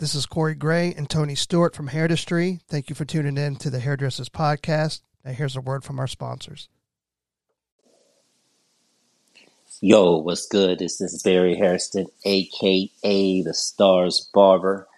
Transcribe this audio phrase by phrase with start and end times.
[0.00, 2.62] This is Corey Gray and Tony Stewart from Hairdustry.
[2.68, 5.02] Thank you for tuning in to the Hairdressers Podcast.
[5.26, 6.70] Now, here's a word from our sponsors.
[9.82, 10.78] Yo, what's good?
[10.78, 14.88] This is Barry Hairston, aka the Stars Barber.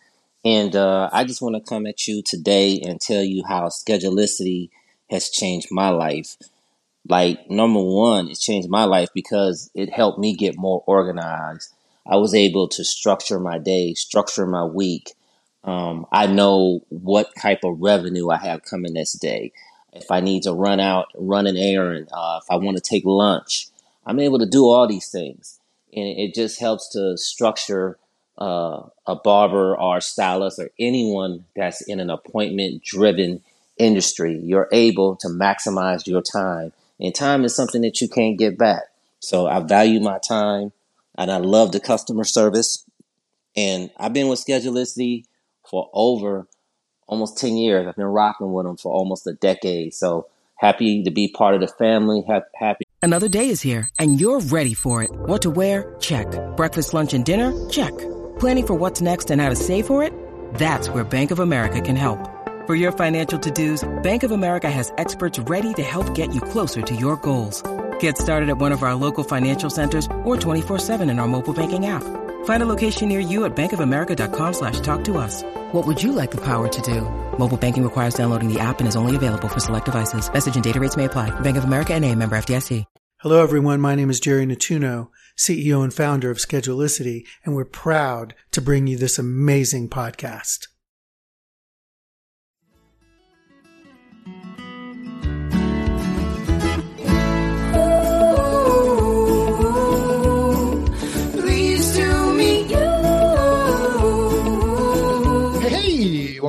[0.44, 4.70] And uh, I just want to come at you today and tell you how Schedulicity
[5.10, 6.36] has changed my life.
[7.08, 11.70] Like, number one, it changed my life because it helped me get more organized.
[12.06, 15.12] I was able to structure my day, structure my week.
[15.64, 19.52] Um, I know what type of revenue I have coming this day.
[19.92, 23.04] If I need to run out, run an errand, uh, if I want to take
[23.04, 23.68] lunch,
[24.04, 25.60] I'm able to do all these things.
[25.94, 27.98] And it just helps to structure
[28.38, 33.42] uh, a barber or a stylist or anyone that's in an appointment driven
[33.76, 34.40] industry.
[34.42, 36.72] You're able to maximize your time.
[36.98, 38.84] And time is something that you can't get back.
[39.20, 40.72] So I value my time
[41.16, 42.84] and I love the customer service.
[43.56, 45.24] And I've been with Schedulicity
[45.68, 46.46] for over
[47.06, 47.86] almost 10 years.
[47.86, 49.94] I've been rocking with them for almost a decade.
[49.94, 52.24] So happy to be part of the family.
[52.54, 52.84] Happy.
[53.02, 55.10] Another day is here and you're ready for it.
[55.12, 55.94] What to wear?
[56.00, 56.26] Check.
[56.56, 57.52] Breakfast, lunch, and dinner?
[57.68, 57.96] Check.
[58.38, 60.14] Planning for what's next and how to save for it?
[60.54, 62.28] That's where Bank of America can help.
[62.66, 66.80] For your financial to-dos, Bank of America has experts ready to help get you closer
[66.80, 67.60] to your goals.
[68.02, 71.86] Get started at one of our local financial centers or 24-7 in our mobile banking
[71.86, 72.02] app.
[72.44, 75.44] Find a location near you at bankofamerica.com slash talk to us.
[75.70, 77.02] What would you like the power to do?
[77.38, 80.32] Mobile banking requires downloading the app and is only available for select devices.
[80.32, 81.30] Message and data rates may apply.
[81.40, 82.84] Bank of America and a member FDIC.
[83.18, 83.80] Hello, everyone.
[83.80, 88.88] My name is Jerry Natuno, CEO and founder of Schedulicity, and we're proud to bring
[88.88, 90.66] you this amazing podcast.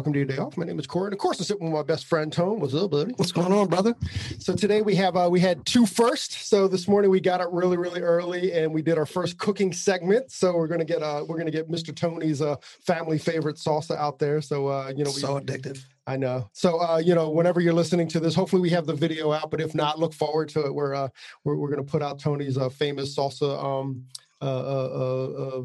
[0.04, 0.58] Welcome to your day off.
[0.58, 2.60] My name is Corey, and of course, I'm sitting with my best friend Tone.
[2.60, 3.14] What's up, buddy?
[3.16, 3.96] What's going on, brother?
[4.38, 6.50] So today we have uh, we had two first.
[6.50, 9.72] So this morning we got up really, really early, and we did our first cooking
[9.72, 10.30] segment.
[10.30, 11.96] So we're gonna get uh we're gonna get Mr.
[11.96, 14.42] Tony's uh family favorite salsa out there.
[14.42, 15.82] So uh you know we, so addictive.
[16.06, 16.50] I know.
[16.52, 19.52] So uh, you know, whenever you're listening to this, hopefully we have the video out.
[19.52, 20.76] But if not, look forward to it.
[20.76, 21.08] We're uh,
[21.46, 24.04] we're, we're going to put out Tony's uh, famous salsa um,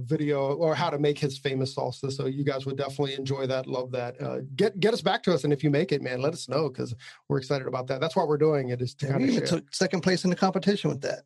[0.05, 2.13] video or how to make his famous salsa.
[2.13, 3.67] So you guys would definitely enjoy that.
[3.67, 4.21] Love that.
[4.21, 6.49] Uh, get get us back to us, and if you make it, man, let us
[6.49, 6.95] know because
[7.29, 8.01] we're excited about that.
[8.01, 8.81] That's what we're doing it.
[8.81, 11.25] Is to kind of took second place in the competition with that.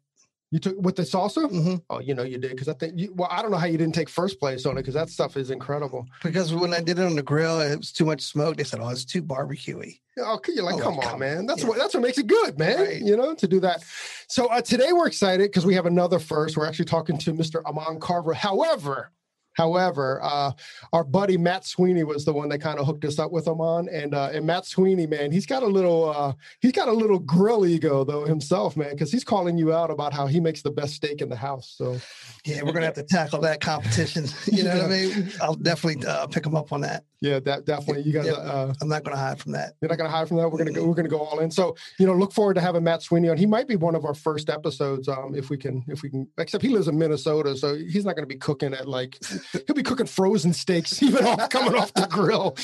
[0.53, 1.51] You took with the salsa?
[1.51, 1.77] Mm-hmm.
[1.89, 3.13] Oh, you know you did because I think you.
[3.15, 5.39] Well, I don't know how you didn't take first place on it because that stuff
[5.39, 6.07] is incredible.
[6.23, 8.59] Because when I did it on the grill, it was too much smoke.
[8.59, 11.47] They said, "Oh, it's too barbecuey." Oh, you're like, oh, come on, man.
[11.47, 11.69] That's yeah.
[11.69, 12.81] what that's what makes it good, man.
[12.81, 13.01] Right.
[13.01, 13.83] You know, to do that.
[14.29, 16.55] So uh, today we're excited because we have another first.
[16.55, 17.65] We're actually talking to Mr.
[17.65, 18.34] Amon Carver.
[18.34, 19.11] However,
[19.55, 20.53] However, uh,
[20.93, 23.61] our buddy Matt Sweeney was the one that kind of hooked us up with him
[23.61, 26.93] on, and uh, and Matt Sweeney, man, he's got a little uh, he's got a
[26.93, 30.63] little grill ego though himself, man, because he's calling you out about how he makes
[30.63, 31.75] the best steak in the house.
[31.77, 31.99] So,
[32.45, 34.27] yeah, we're gonna have to tackle that competition.
[34.53, 34.83] You know yeah.
[34.83, 35.33] what I mean?
[35.41, 37.05] I'll definitely uh, pick him up on that.
[37.22, 38.03] Yeah, that definitely.
[38.03, 39.75] You guys, yeah, uh, I'm not gonna hide from that.
[39.81, 40.50] You're not gonna hide from that.
[40.50, 40.84] We're gonna go.
[40.84, 41.53] We're gonna go all in.
[41.53, 43.37] So, you know, look forward to having Matt Sweeney on.
[43.37, 46.27] He might be one of our first episodes, um, if we can, if we can.
[46.37, 49.19] Except he lives in Minnesota, so he's not gonna be cooking at like
[49.66, 52.56] he'll be cooking frozen steaks even off, coming off the grill.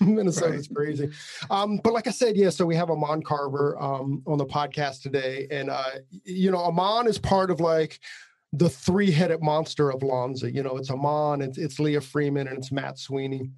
[0.04, 0.76] Minnesota's right.
[0.76, 1.08] crazy.
[1.48, 5.02] Um, but like I said, yeah, so we have Amon Carver um, on the podcast
[5.02, 5.46] today.
[5.50, 5.84] And, uh,
[6.24, 8.00] you know, Amon is part of like
[8.52, 10.48] the three headed monster of Lonzo.
[10.48, 13.50] You know, it's Amon, it's, it's Leah Freeman, and it's Matt Sweeney.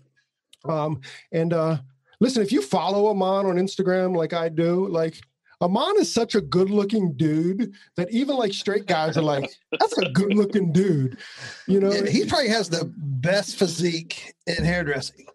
[0.65, 1.01] Um,
[1.33, 1.79] and uh,
[2.21, 5.21] listen, if you follow Amon on Instagram like I do, like
[5.61, 9.99] Amon is such a good looking dude that even like straight guys are like, that's
[9.99, 11.19] a good looking dude.
[11.67, 15.27] You know, he probably has the best physique in hairdressing.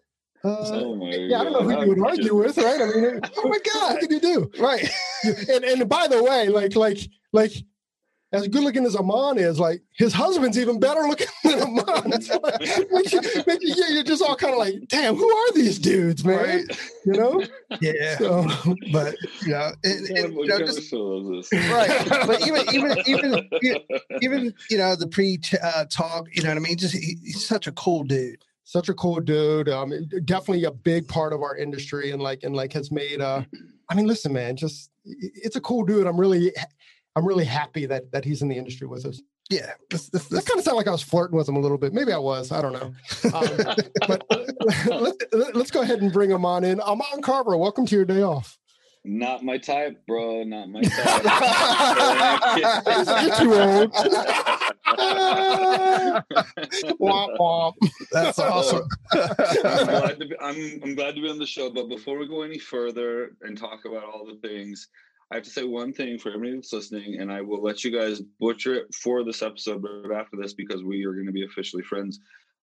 [0.42, 2.80] Uh, oh yeah, I don't know who you would argue with, right?
[2.80, 4.50] I mean, oh my god, what can you do?
[4.58, 4.86] Right.
[5.24, 6.98] and and by the way, like like
[7.32, 7.52] like
[8.34, 12.20] as good looking as Amon is, like his husband's even better looking than Amon.
[12.22, 12.40] So,
[12.90, 15.78] makes you, makes you, yeah, you're just all kind of like, damn, who are these
[15.78, 16.36] dudes, man?
[16.36, 16.80] Right.
[17.04, 17.42] You know?
[17.80, 18.18] Yeah.
[18.18, 18.46] So,
[18.92, 22.26] but you know, it, it, you know just, right.
[22.26, 23.48] But even even even
[24.20, 26.76] even you know the pre uh, talk, you know what I mean?
[26.76, 29.68] Just he, he's such a cool dude such a cool dude.
[29.68, 29.92] Um,
[30.24, 33.20] definitely a big part of our industry, and like and like has made.
[33.20, 33.42] Uh,
[33.88, 36.06] I mean, listen, man, just it's a cool dude.
[36.06, 36.52] I'm really
[37.16, 39.20] I'm really happy that that he's in the industry with us.
[39.50, 41.76] Yeah, this, this, this kind of sounded like I was flirting with him a little
[41.76, 41.92] bit.
[41.92, 42.50] Maybe I was.
[42.50, 42.94] I don't know.
[43.30, 43.74] Um,
[44.08, 44.24] but
[44.86, 46.80] let's, let's go ahead and bring him on in.
[46.80, 48.58] Amon Carver, welcome to your day off.
[49.04, 50.44] Not my type, bro.
[50.44, 51.24] Not my type.
[53.22, 53.92] You're too old.
[56.98, 57.74] womp womp.
[58.12, 58.88] That's awesome.
[59.12, 59.28] I'm
[59.86, 60.36] glad to be.
[60.40, 61.68] I'm, I'm glad to be on the show.
[61.68, 64.88] But before we go any further and talk about all the things,
[65.32, 67.90] I have to say one thing for everybody that's listening, and I will let you
[67.90, 71.44] guys butcher it for this episode, but after this, because we are going to be
[71.44, 72.20] officially friends.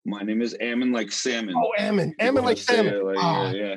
[0.05, 1.55] My name is Ammon like salmon.
[1.57, 3.05] Oh, Ammon, Ammon like salmon.
[3.05, 3.53] Like, oh.
[3.55, 3.77] Yeah.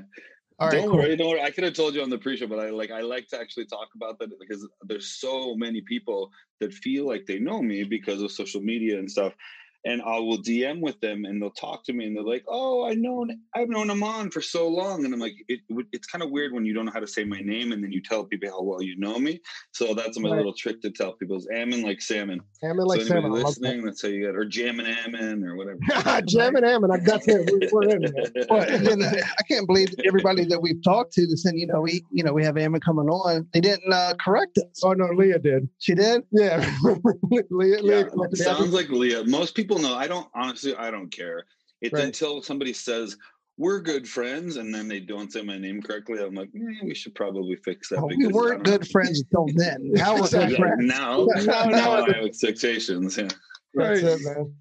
[0.60, 0.98] All right, don't cool.
[0.98, 1.42] worry, don't worry.
[1.42, 3.66] I could have told you on the pre-show, but I like I like to actually
[3.66, 6.30] talk about that because there's so many people
[6.60, 9.34] that feel like they know me because of social media and stuff
[9.86, 12.86] and I will DM with them and they'll talk to me and they're like, "Oh,
[12.86, 15.62] I know I've known Ammon for so long," and I'm like, it,
[15.92, 17.92] "It's kind of weird when you don't know how to say my name and then
[17.92, 19.40] you tell people how well you know me."
[19.74, 20.38] So that's my right.
[20.38, 22.42] little trick to tell people: is Ammon like salmon.
[22.64, 23.32] Ammon like so salmon.
[23.32, 23.88] Listening, that.
[23.88, 25.80] that's how you get or jamming Ammon or whatever.
[26.28, 27.04] jamming Ammon.
[27.04, 27.72] That's it.
[27.72, 28.14] We're in.
[28.50, 32.04] well, and I can't believe everybody that we've talked to that said, you know, we
[32.12, 33.48] you know we have Ammon coming on.
[33.54, 34.82] They didn't uh, correct us.
[34.84, 35.68] Oh no, Leah did.
[35.80, 36.24] She did.
[36.32, 36.58] Yeah,
[37.32, 37.44] Leah.
[37.82, 38.04] Leah yeah,
[38.34, 39.24] sounds like Leah.
[39.26, 39.96] Most people know.
[39.96, 40.76] I don't honestly.
[40.76, 41.46] I don't care.
[41.82, 42.04] It's right.
[42.04, 43.18] until somebody says
[43.58, 46.20] we're good friends, and then they don't say my name correctly.
[46.24, 48.00] I'm like, eh, we should probably fix that.
[48.00, 49.92] Oh, we weren't good friends until then.
[49.92, 50.78] Now we're good friends.
[50.80, 53.18] Now, now, now I have expectations.
[53.18, 53.28] Yeah,
[53.74, 54.54] that's it, man.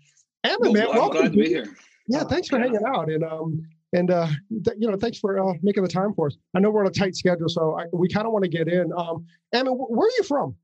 [0.44, 1.20] Ammon, well, man, I'm welcome.
[1.20, 1.76] glad to be here.
[2.08, 2.64] Yeah, thanks for yeah.
[2.64, 4.26] hanging out, and um, and uh,
[4.64, 6.36] th- you know, thanks for uh, making the time for us.
[6.54, 8.68] I know we're on a tight schedule, so I, we kind of want to get
[8.68, 8.92] in.
[8.96, 10.54] Um, Ammon, where are you from?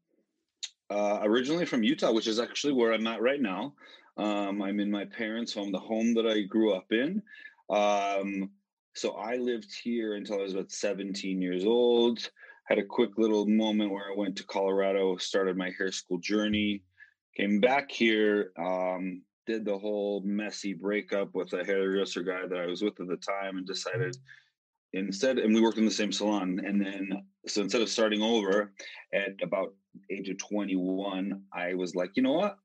[0.88, 3.74] Uh, originally from Utah, which is actually where I'm at right now.
[4.16, 7.22] Um, I'm in my parents' home, the home that I grew up in.
[7.68, 8.50] Um,
[8.94, 12.30] so I lived here until I was about 17 years old.
[12.64, 16.82] Had a quick little moment where I went to Colorado, started my hair school journey,
[17.36, 22.66] came back here, um, did the whole messy breakup with a hairdresser guy that I
[22.66, 24.16] was with at the time, and decided
[24.92, 26.60] instead, and we worked in the same salon.
[26.64, 27.10] And then,
[27.46, 28.72] so instead of starting over
[29.12, 29.74] at about
[30.10, 32.58] age of 21, I was like, you know what?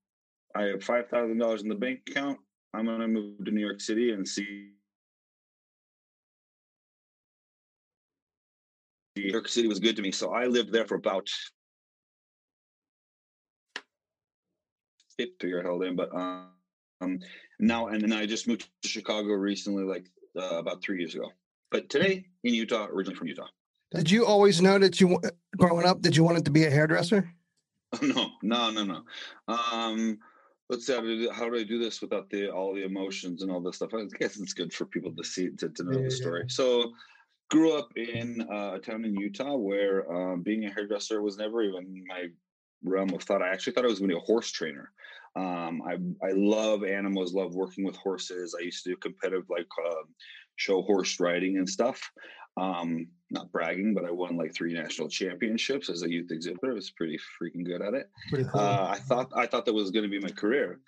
[0.55, 2.39] I have five thousand dollars in the bank account.
[2.73, 4.71] I'm gonna move to New York City and see.
[9.15, 11.27] New York City was good to me, so I lived there for about
[15.17, 17.19] fifty year held in, but um,
[17.59, 20.07] now and then I just moved to Chicago recently, like
[20.37, 21.29] uh, about three years ago.
[21.71, 23.47] But today in Utah, originally from Utah.
[23.93, 25.19] Did you always know that you,
[25.57, 27.29] growing up, that you wanted to be a hairdresser?
[28.01, 29.03] No, no, no, no.
[29.49, 30.17] Um,
[30.71, 33.51] let's see how do, how do I do this without the all the emotions and
[33.51, 33.93] all this stuff?
[33.93, 36.41] I guess it's good for people to see to, to know yeah, the story.
[36.41, 36.47] Yeah.
[36.49, 36.93] So
[37.51, 41.61] grew up in uh, a town in Utah where um, being a hairdresser was never
[41.61, 42.27] even my
[42.83, 43.41] realm of thought.
[43.41, 44.91] I actually thought I was going to be a horse trainer.
[45.35, 48.55] Um, I I love animals, love working with horses.
[48.57, 50.03] I used to do competitive like uh,
[50.55, 52.01] show horse riding and stuff.
[52.57, 56.71] Um, not bragging, but I won like three national championships as a youth exhibitor.
[56.71, 58.09] I was pretty freaking good at it.
[58.29, 58.49] Cool.
[58.53, 60.79] Uh, I thought I thought that was going to be my career.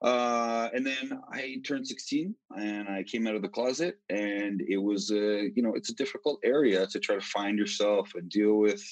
[0.00, 4.76] Uh, and then I turned 16 and I came out of the closet and it
[4.76, 8.58] was a, you know, it's a difficult area to try to find yourself and deal
[8.58, 8.82] with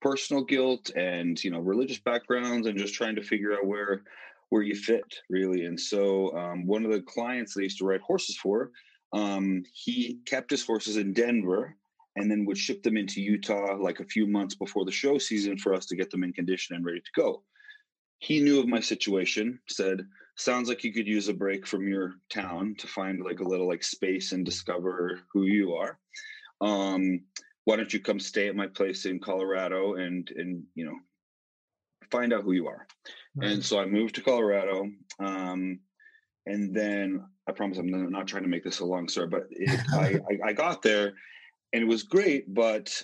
[0.00, 4.02] personal guilt and, you know, religious backgrounds and just trying to figure out where,
[4.50, 5.64] where you fit really.
[5.64, 8.70] And so, um, one of the clients that I used to ride horses for,
[9.12, 11.76] um, he kept his horses in Denver
[12.16, 15.56] and then would ship them into Utah like a few months before the show season
[15.58, 17.42] for us to get them in condition and ready to go.
[18.18, 22.14] He knew of my situation, said, Sounds like you could use a break from your
[22.32, 25.98] town to find like a little like space and discover who you are.
[26.60, 27.20] Um,
[27.64, 30.96] why don't you come stay at my place in Colorado and and you know
[32.10, 32.86] find out who you are.
[33.36, 33.50] Right.
[33.50, 34.90] And so I moved to Colorado.
[35.18, 35.80] Um,
[36.50, 39.80] and then I promise I'm not trying to make this a long story, but it,
[39.92, 41.14] I, I, I got there
[41.72, 43.02] and it was great but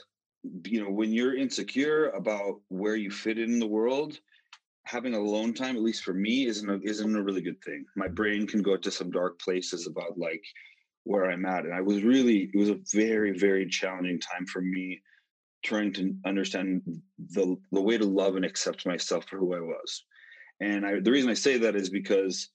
[0.65, 4.19] you know when you're insecure about where you fit in the world
[4.85, 7.85] having alone time at least for me isn't a, isn't a really good thing.
[7.97, 10.43] My brain can go to some dark places about like
[11.05, 14.61] where i'm at and i was really it was a very very challenging time for
[14.61, 15.01] me
[15.65, 16.83] trying to understand
[17.31, 20.05] the the way to love and accept myself for who i was.
[20.61, 22.49] And I, the reason i say that is because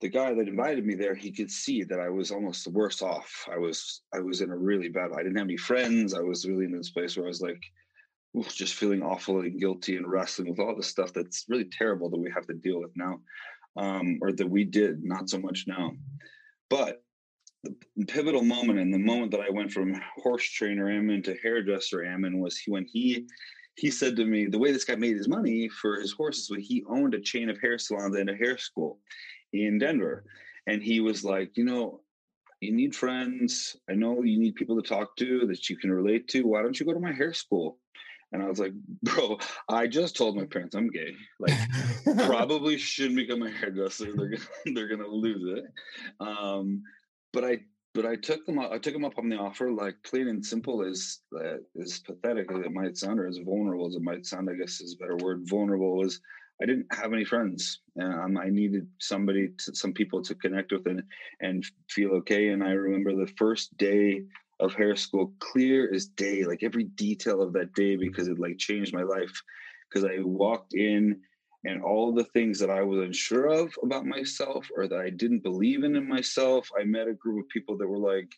[0.00, 3.02] the guy that invited me there, he could see that I was almost the worse
[3.02, 3.48] off.
[3.52, 5.10] I was I was in a really bad.
[5.12, 6.14] I didn't have any friends.
[6.14, 7.62] I was really in this place where I was like,
[8.48, 12.18] just feeling awful and guilty and wrestling with all the stuff that's really terrible that
[12.18, 13.20] we have to deal with now,
[13.76, 15.92] um, or that we did not so much now.
[16.70, 17.02] But
[17.64, 22.04] the pivotal moment and the moment that I went from horse trainer Ammon to hairdresser
[22.04, 23.26] Ammon was when he
[23.74, 26.64] he said to me the way this guy made his money for his horses was
[26.64, 29.00] he owned a chain of hair salons and a hair school
[29.52, 30.24] in Denver.
[30.66, 32.00] And he was like, you know,
[32.60, 33.76] you need friends.
[33.88, 36.46] I know you need people to talk to that you can relate to.
[36.46, 37.78] Why don't you go to my hair school?
[38.32, 39.38] And I was like, bro,
[39.68, 41.14] I just told my parents I'm gay.
[41.40, 41.56] Like,
[42.26, 44.12] probably shouldn't become a hairdresser.
[44.14, 45.64] They're gonna, they're gonna lose it.
[46.20, 46.82] Um,
[47.32, 47.60] but I
[47.94, 50.84] but I took them I took them up on the offer, like plain and simple
[50.84, 54.48] as uh, as pathetic as it might sound, or as vulnerable as it might sound.
[54.50, 55.48] I guess is a better word.
[55.48, 56.20] Vulnerable was
[56.60, 57.80] I didn't have any friends.
[58.00, 61.02] Um, I needed somebody, to, some people to connect with and
[61.40, 62.48] and feel okay.
[62.48, 64.22] And I remember the first day
[64.60, 68.58] of hair school, clear as day, like every detail of that day, because it like
[68.58, 69.40] changed my life.
[69.88, 71.20] Because I walked in
[71.64, 75.42] and all the things that I was unsure of about myself or that I didn't
[75.42, 78.32] believe in in myself, I met a group of people that were like,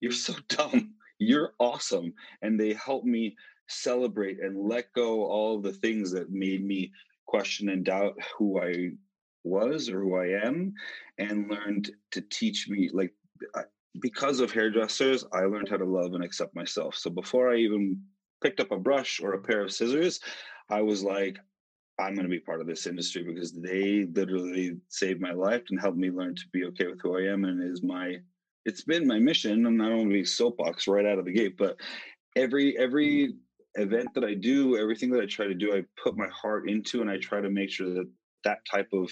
[0.00, 0.94] "You're so dumb.
[1.18, 3.34] You're awesome," and they helped me
[3.68, 6.92] celebrate and let go all the things that made me
[7.26, 8.90] question and doubt who I
[9.44, 10.74] was or who I am,
[11.18, 13.12] and learned to teach me like.
[14.02, 16.94] Because of hairdressers, I learned how to love and accept myself.
[16.96, 17.98] So before I even
[18.42, 20.20] picked up a brush or a pair of scissors,
[20.68, 21.38] I was like,
[21.98, 25.80] I'm going to be part of this industry because they literally saved my life and
[25.80, 28.16] helped me learn to be okay with who I am and is my
[28.66, 29.64] it's been my mission.
[29.64, 31.76] I'm not only soapbox right out of the gate, but
[32.34, 32.78] every mm.
[32.78, 33.34] every
[33.76, 37.00] event that I do, everything that I try to do, I put my heart into
[37.00, 38.10] and I try to make sure that
[38.44, 39.10] that type of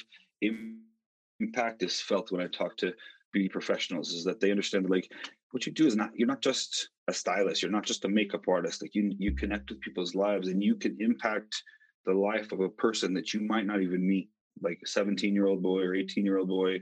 [1.40, 2.92] impact is felt when I talk to
[3.33, 5.11] beauty professionals is that they understand like
[5.50, 8.47] what you do is not you're not just a stylist you're not just a makeup
[8.47, 11.61] artist like you you connect with people's lives and you can impact
[12.06, 14.30] the life of a person that you might not even meet,
[14.62, 16.80] like a 17 year old boy or 18 year old boy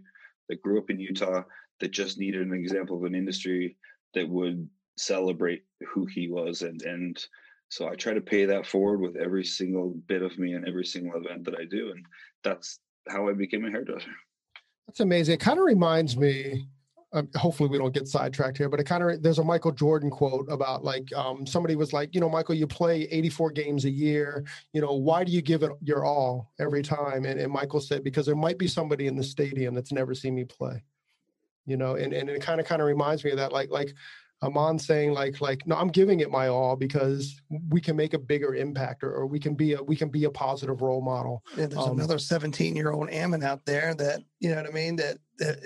[0.48, 1.42] that grew up in Utah
[1.80, 3.76] that just needed an example of an industry
[4.14, 7.24] that would celebrate who he was and and
[7.72, 10.84] so I try to pay that forward with every single bit of me and every
[10.84, 12.04] single event that I do and
[12.44, 14.10] that's how I became a hairdresser.
[14.86, 15.34] That's amazing.
[15.36, 16.68] It kind of reminds me
[17.14, 20.10] um, hopefully we don't get sidetracked here, but it kind of there's a Michael Jordan
[20.10, 23.90] quote about like um, somebody was like, you know, Michael, you play 84 games a
[23.90, 24.44] year.
[24.74, 27.24] You know, why do you give it your all every time?
[27.24, 30.34] And, and Michael said because there might be somebody in the stadium that's never seen
[30.34, 30.82] me play.
[31.64, 33.94] You know, and and it kind of kind of reminds me of that, like like
[34.42, 38.18] Amon saying like like no, I'm giving it my all because we can make a
[38.18, 41.44] bigger impact or, or we can be a we can be a positive role model.
[41.56, 44.72] Yeah, there's um, another 17 year old Ammon out there that you know what I
[44.72, 45.58] mean that that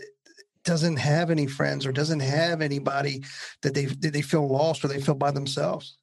[0.65, 3.25] doesn't have any friends or doesn't have anybody
[3.63, 5.97] that they that they feel lost or they feel by themselves.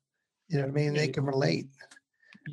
[0.48, 0.94] You know what I mean?
[0.94, 1.68] They can relate.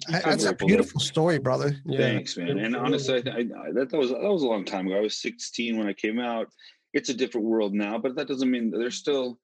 [0.08, 1.76] I, that's a beautiful story, brother.
[1.88, 2.58] Thanks, man.
[2.58, 4.96] And honestly, I, I, that was that was a long time ago.
[4.96, 6.48] I was 16 when I came out.
[6.92, 9.38] It's a different world now, but that doesn't mean there's still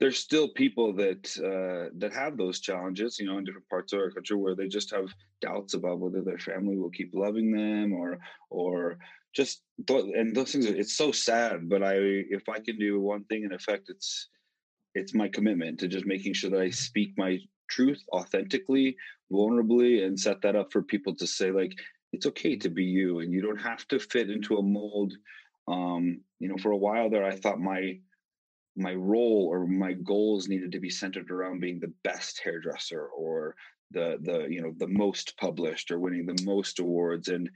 [0.00, 4.00] there's still people that uh, that have those challenges, you know, in different parts of
[4.00, 7.92] our country where they just have doubts about whether their family will keep loving them
[7.92, 8.18] or
[8.50, 8.98] or
[9.34, 13.44] just and those things it's so sad but i if i can do one thing
[13.44, 14.28] in effect it's
[14.94, 17.38] it's my commitment to just making sure that i speak my
[17.70, 18.96] truth authentically
[19.30, 21.72] vulnerably and set that up for people to say like
[22.12, 25.12] it's okay to be you and you don't have to fit into a mold.
[25.68, 27.98] Um you know for a while there i thought my
[28.78, 33.54] my role or my goals needed to be centered around being the best hairdresser or
[33.90, 37.28] the the you know the most published or winning the most awards.
[37.28, 37.50] And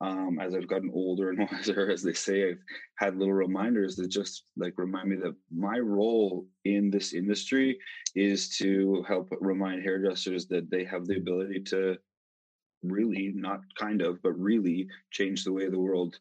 [0.00, 2.62] um, as I've gotten older and wiser, as they say, I've
[2.96, 7.78] had little reminders that just like remind me that my role in this industry
[8.14, 11.96] is to help remind hairdressers that they have the ability to
[12.82, 16.18] really, not kind of, but really change the way the world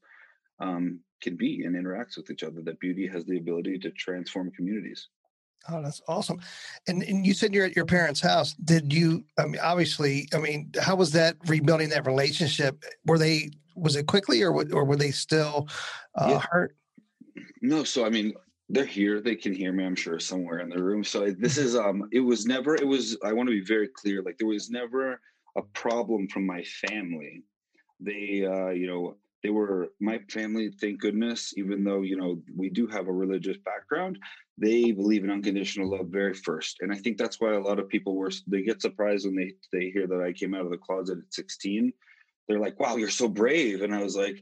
[0.59, 2.61] um, can be and interacts with each other.
[2.61, 5.07] That beauty has the ability to transform communities.
[5.69, 6.41] Oh, that's awesome.
[6.87, 8.53] And and you said you're at your parents' house.
[8.53, 12.83] Did you I mean obviously, I mean, how was that rebuilding that relationship?
[13.05, 15.67] Were they was it quickly or or were they still
[16.15, 16.43] uh, yeah.
[16.51, 16.75] hurt?
[17.61, 18.33] No, so I mean,
[18.69, 19.21] they're here.
[19.21, 21.03] They can hear me, I'm sure, somewhere in the room.
[21.03, 24.21] So this is um it was never it was I want to be very clear
[24.21, 25.21] like there was never
[25.55, 27.43] a problem from my family.
[28.01, 32.69] They uh you know, they were my family thank goodness even though you know we
[32.69, 34.17] do have a religious background
[34.57, 36.77] they believe in unconditional love very first.
[36.81, 39.53] And i think that's why a lot of people were they get surprised when they
[39.71, 41.91] they hear that i came out of the closet at 16
[42.47, 43.81] they're like wow you're so brave.
[43.81, 44.41] And i was like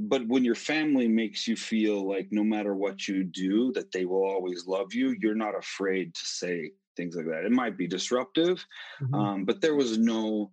[0.00, 4.04] but when your family makes you feel like no matter what you do that they
[4.04, 7.44] will always love you you're not afraid to say things like that.
[7.44, 8.64] It might be disruptive
[9.00, 9.14] mm-hmm.
[9.14, 10.50] um, but there was no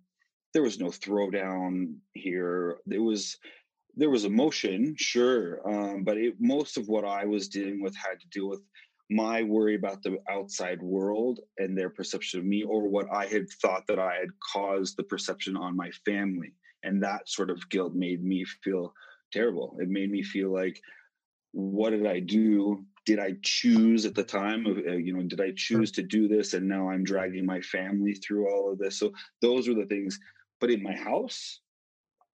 [0.56, 2.78] there was no throwdown here.
[2.86, 3.36] There was
[3.96, 8.20] there was emotion, sure, um, but it, most of what I was dealing with had
[8.20, 8.60] to do with
[9.10, 13.48] my worry about the outside world and their perception of me, or what I had
[13.62, 17.94] thought that I had caused the perception on my family, and that sort of guilt
[17.94, 18.92] made me feel
[19.32, 19.76] terrible.
[19.80, 20.80] It made me feel like,
[21.52, 22.84] what did I do?
[23.06, 26.28] Did I choose at the time of uh, you know did I choose to do
[26.28, 28.98] this and now I'm dragging my family through all of this?
[28.98, 30.18] So those were the things.
[30.60, 31.60] But in my house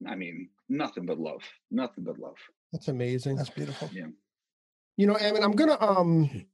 [0.08, 1.42] I mean nothing but love.
[1.70, 2.36] Nothing but love.
[2.72, 3.36] That's amazing.
[3.36, 3.90] That's beautiful.
[3.92, 4.06] Yeah.
[4.96, 6.46] You know I mean I'm gonna um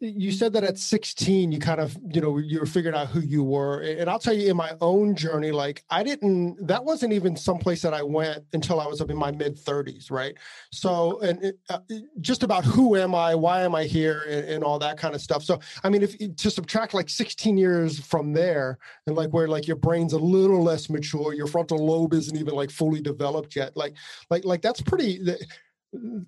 [0.00, 3.20] you said that at 16 you kind of you know you were figuring out who
[3.20, 7.12] you were and i'll tell you in my own journey like i didn't that wasn't
[7.12, 10.34] even someplace that i went until i was up in my mid 30s right?
[10.72, 11.78] So and it, uh,
[12.20, 15.20] just about who am i why am i here and, and, all that kind of
[15.20, 15.42] stuff.
[15.44, 19.66] So i mean if to subtract like 16 years from there and like where like
[19.66, 23.76] your brain's a little less mature your frontal lobe isn't even like fully developed yet
[23.76, 23.94] like
[24.30, 25.20] like like that's pretty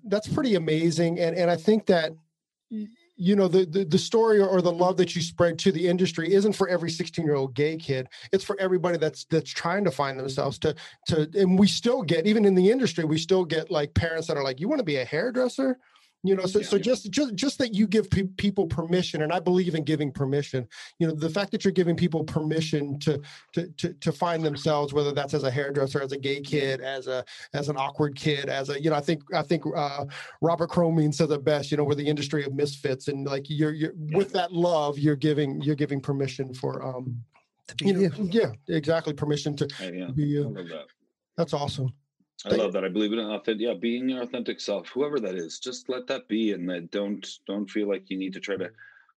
[0.05, 2.13] that's pretty amazing and and i think that
[3.19, 6.33] you know the, the, the story or the love that you spread to the industry
[6.33, 8.07] isn't for every 16 year old gay kid.
[8.31, 10.73] It's for everybody that's that's trying to find themselves to
[11.07, 14.37] to and we still get even in the industry we still get like parents that
[14.37, 15.77] are like you want to be a hairdresser
[16.23, 16.65] you know so, yeah.
[16.65, 20.11] so just just just that you give pe- people permission and i believe in giving
[20.11, 20.67] permission.
[20.99, 23.21] You know the fact that you're giving people permission to,
[23.53, 27.07] to to to find themselves whether that's as a hairdresser as a gay kid as
[27.07, 27.23] a
[27.53, 30.05] as an awkward kid as a you know i think i think uh,
[30.41, 33.73] robert cromeans said it best you know we're the industry of misfits and like you're
[33.73, 37.21] you're with that love you're giving you're giving permission for um
[37.81, 40.87] you know, yeah exactly permission to yeah, be uh, that.
[41.37, 41.93] that's awesome
[42.45, 42.85] I love that.
[42.85, 43.61] I believe in authentic.
[43.61, 47.27] Yeah, being your authentic self, whoever that is, just let that be, and then don't
[47.45, 48.69] don't feel like you need to try to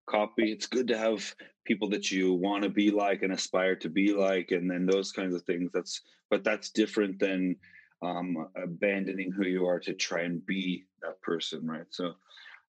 [0.06, 0.50] copy.
[0.50, 4.12] It's good to have people that you want to be like and aspire to be
[4.12, 5.70] like, and then those kinds of things.
[5.72, 6.00] That's
[6.30, 7.56] but that's different than
[8.02, 11.86] um, abandoning who you are to try and be that person, right?
[11.90, 12.14] So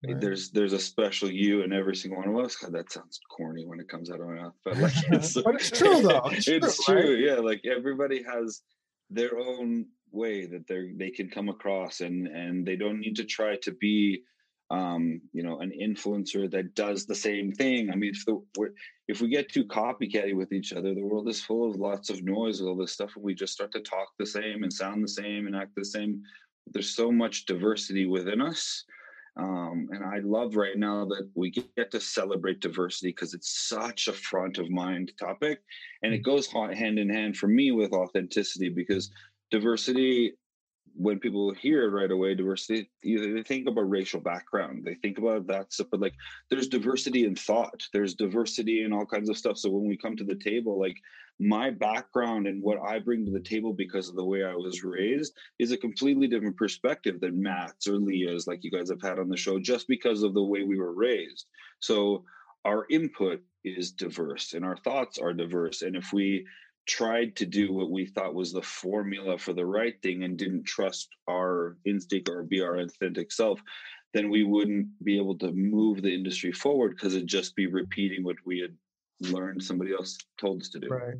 [0.05, 0.19] right.
[0.19, 2.55] there's there's a special you in every single one of us.
[2.55, 5.55] God, that sounds corny when it comes out of my mouth, but like it's, but
[5.55, 6.29] it's true though.
[6.31, 7.13] It's, it's true, true.
[7.13, 7.23] Right?
[7.23, 8.61] Yeah, like everybody has
[9.09, 13.25] their own way that they they can come across and and they don't need to
[13.25, 14.23] try to be
[14.69, 18.73] um, you know an influencer that does the same thing i mean if the
[19.07, 22.23] if we get too copycatty with each other the world is full of lots of
[22.23, 25.07] noise all this stuff and we just start to talk the same and sound the
[25.07, 26.21] same and act the same
[26.67, 28.85] there's so much diversity within us
[29.35, 34.07] um, and I love right now that we get to celebrate diversity because it's such
[34.07, 35.61] a front of mind topic.
[36.03, 36.25] And it mm.
[36.25, 39.09] goes hand in hand for me with authenticity because
[39.53, 40.33] diversity
[40.95, 45.45] when people hear it right away diversity they think about racial background they think about
[45.47, 46.13] that stuff but like
[46.49, 50.15] there's diversity in thought there's diversity in all kinds of stuff so when we come
[50.15, 50.97] to the table like
[51.39, 54.83] my background and what i bring to the table because of the way i was
[54.83, 59.19] raised is a completely different perspective than matt's or leah's like you guys have had
[59.19, 61.45] on the show just because of the way we were raised.
[61.79, 62.23] So
[62.65, 66.45] our input is diverse and our thoughts are diverse and if we
[66.85, 70.63] tried to do what we thought was the formula for the right thing and didn't
[70.65, 73.61] trust our instinct or be our authentic self,
[74.13, 78.23] then we wouldn't be able to move the industry forward because it'd just be repeating
[78.23, 78.75] what we had
[79.31, 80.87] learned somebody else told us to do.
[80.87, 81.15] Right.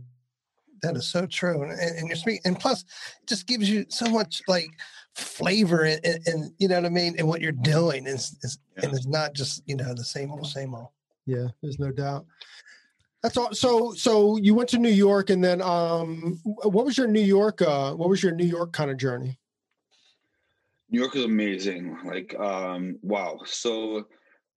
[0.82, 4.06] That is so true, and, and you're speaking, and plus, it just gives you so
[4.08, 4.70] much like
[5.16, 8.60] flavor, and, and, and you know what I mean, and what you're doing is, is
[8.76, 8.86] yeah.
[8.86, 10.90] and it's not just you know the same old, same old.
[11.26, 12.26] Yeah, there's no doubt.
[13.24, 13.54] That's all.
[13.54, 17.62] So, so you went to New York, and then, um, what was your New York?
[17.62, 19.40] Uh, what was your New York kind of journey?
[20.90, 21.98] New York is amazing.
[22.06, 23.40] Like, um, wow.
[23.46, 24.06] So,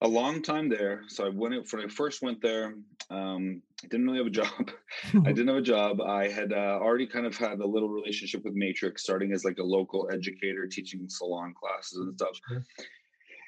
[0.02, 1.02] a long time there.
[1.08, 2.74] So I went when I first went there.
[3.10, 4.70] Um, I didn't really have a job.
[5.24, 6.00] I didn't have a job.
[6.00, 9.58] I had uh, already kind of had a little relationship with Matrix, starting as like
[9.58, 12.38] a local educator, teaching salon classes and stuff.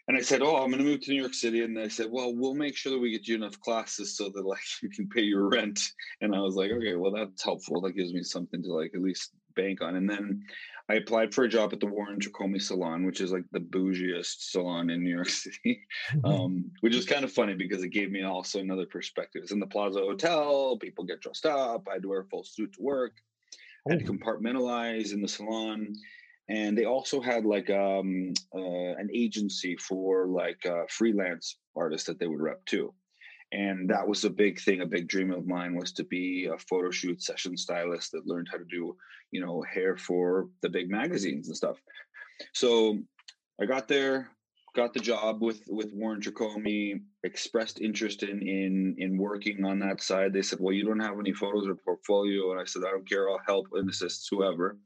[0.09, 2.11] And I said, "Oh, I'm going to move to New York City." And they said,
[2.11, 5.09] "Well, we'll make sure that we get you enough classes so that like you can
[5.09, 5.92] pay your rent."
[6.23, 7.81] And I was like, "Okay, well that's helpful.
[7.83, 10.42] That gives me something to like at least bank on." And then
[10.88, 14.51] I applied for a job at the Warren Tricomi Salon, which is like the bougiest
[14.51, 16.25] salon in New York City, mm-hmm.
[16.25, 19.42] um, which is kind of funny because it gave me also another perspective.
[19.42, 20.79] It's in the Plaza Hotel.
[20.79, 21.87] People get dressed up.
[21.88, 23.12] I had to wear a full suit to work.
[23.87, 24.14] I had to oh.
[24.14, 25.94] compartmentalize in the salon
[26.48, 32.18] and they also had like um, uh, an agency for like uh, freelance artists that
[32.18, 32.92] they would rep too.
[33.52, 36.58] And that was a big thing a big dream of mine was to be a
[36.58, 38.96] photo shoot session stylist that learned how to do
[39.30, 41.78] you know hair for the big magazines and stuff.
[42.52, 42.98] So
[43.61, 44.30] i got there
[44.76, 50.02] got the job with with warren tricomi expressed interest in in in working on that
[50.02, 50.32] side.
[50.32, 52.52] They said well you don't have any photos or portfolio.
[52.52, 53.30] And i said i don't care.
[53.30, 54.76] I'll help and assist whoever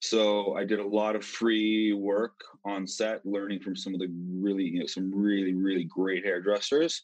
[0.00, 4.08] so I did a lot of free work on set, learning from some of the
[4.30, 7.00] really, you know, some really, really great hairdressers,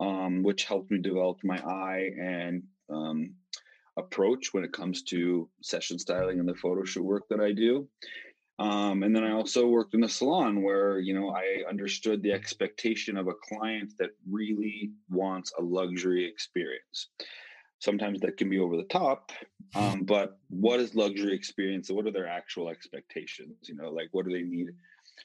[0.00, 3.34] um, which helped me develop my eye and um,
[3.98, 7.86] approach when it comes to session styling and the photo shoot work that I do.
[8.58, 12.32] Um, and then I also worked in a salon where, you know, I understood the
[12.32, 17.10] expectation of a client that really wants a luxury experience.
[17.80, 19.30] Sometimes that can be over the top,
[19.74, 21.90] um, but what is luxury experience?
[21.90, 23.56] What are their actual expectations?
[23.68, 24.70] You know, like what do they need?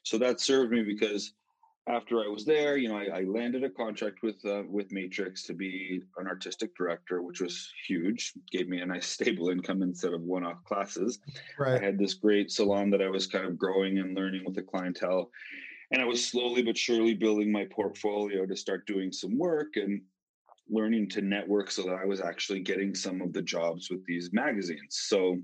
[0.03, 1.33] So that served me because
[1.87, 5.43] after I was there, you know, I, I landed a contract with uh, with Matrix
[5.43, 8.33] to be an artistic director, which was huge.
[8.51, 11.19] Gave me a nice stable income instead of one-off classes.
[11.57, 11.81] Right.
[11.81, 14.61] I had this great salon that I was kind of growing and learning with the
[14.61, 15.29] clientele,
[15.91, 20.01] and I was slowly but surely building my portfolio to start doing some work and
[20.69, 24.31] learning to network so that I was actually getting some of the jobs with these
[24.33, 25.01] magazines.
[25.07, 25.37] So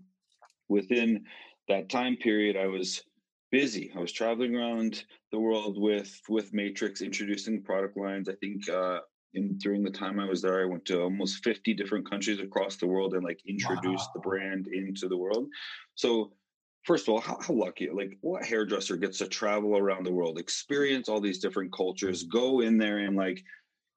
[0.67, 1.25] within
[1.67, 3.03] that time period, I was
[3.51, 3.91] busy.
[3.95, 8.29] I was traveling around the world with with Matrix, introducing product lines.
[8.29, 8.99] I think uh,
[9.33, 12.77] in during the time I was there, I went to almost fifty different countries across
[12.77, 14.11] the world and like introduced wow.
[14.15, 15.47] the brand into the world.
[15.95, 16.31] So
[16.83, 17.89] first of all, how, how, lucky!
[17.91, 22.61] Like, what hairdresser gets to travel around the world, experience all these different cultures, go
[22.61, 23.43] in there and like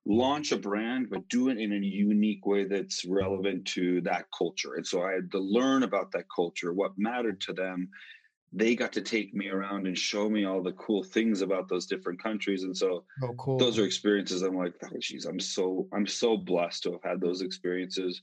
[0.05, 4.75] launch a brand, but do it in a unique way that's relevant to that culture.
[4.75, 7.89] And so I had to learn about that culture, what mattered to them,
[8.53, 11.87] they got to take me around and show me all the cool things about those
[11.87, 13.59] different countries and so oh, cool.
[13.59, 17.21] those are experiences i'm like oh geez i'm so i'm so blessed to have had
[17.21, 18.23] those experiences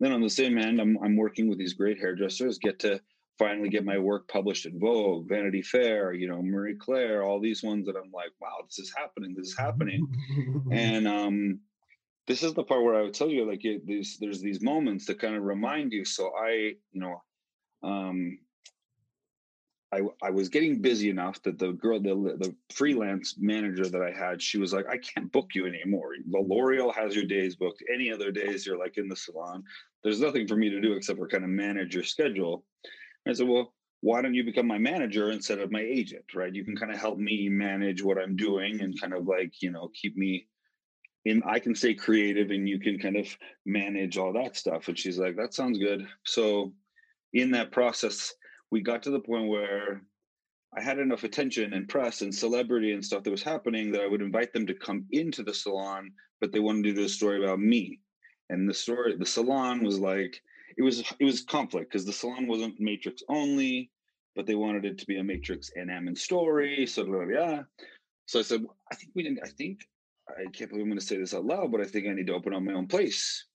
[0.00, 3.00] then on the same end i'm, I'm working with these great hairdressers get to
[3.38, 7.62] finally get my work published in vogue vanity fair you know marie claire all these
[7.62, 10.06] ones that i'm like wow this is happening this is happening
[10.70, 11.60] and um
[12.26, 15.06] this is the part where i would tell you like it, these there's these moments
[15.06, 17.22] that kind of remind you so i you know
[17.82, 18.38] um
[19.92, 24.10] I, I was getting busy enough that the girl, the, the freelance manager that I
[24.10, 26.14] had, she was like, I can't book you anymore.
[26.28, 27.82] The L'Oreal has your days booked.
[27.92, 29.62] Any other days you're like in the salon.
[30.02, 32.64] There's nothing for me to do except for kind of manage your schedule.
[33.26, 36.54] I said, well, why don't you become my manager instead of my agent, right?
[36.54, 36.80] You can mm-hmm.
[36.80, 40.16] kind of help me manage what I'm doing and kind of like, you know, keep
[40.16, 40.46] me
[41.24, 43.26] in, I can stay creative and you can kind of
[43.64, 44.88] manage all that stuff.
[44.88, 46.06] And she's like, that sounds good.
[46.24, 46.72] So
[47.32, 48.32] in that process,
[48.70, 50.02] we got to the point where
[50.76, 54.06] I had enough attention and press and celebrity and stuff that was happening that I
[54.06, 57.42] would invite them to come into the salon, but they wanted to do a story
[57.42, 58.00] about me.
[58.50, 60.40] And the story, the salon was like,
[60.76, 63.90] it was it was conflict because the salon wasn't Matrix only,
[64.34, 66.86] but they wanted it to be a Matrix and Ammon story.
[66.86, 67.62] So blah, blah, blah.
[68.26, 69.40] So I said, I think we didn't.
[69.44, 69.80] I think
[70.28, 72.26] I can't believe I'm going to say this out loud, but I think I need
[72.26, 73.46] to open up my own place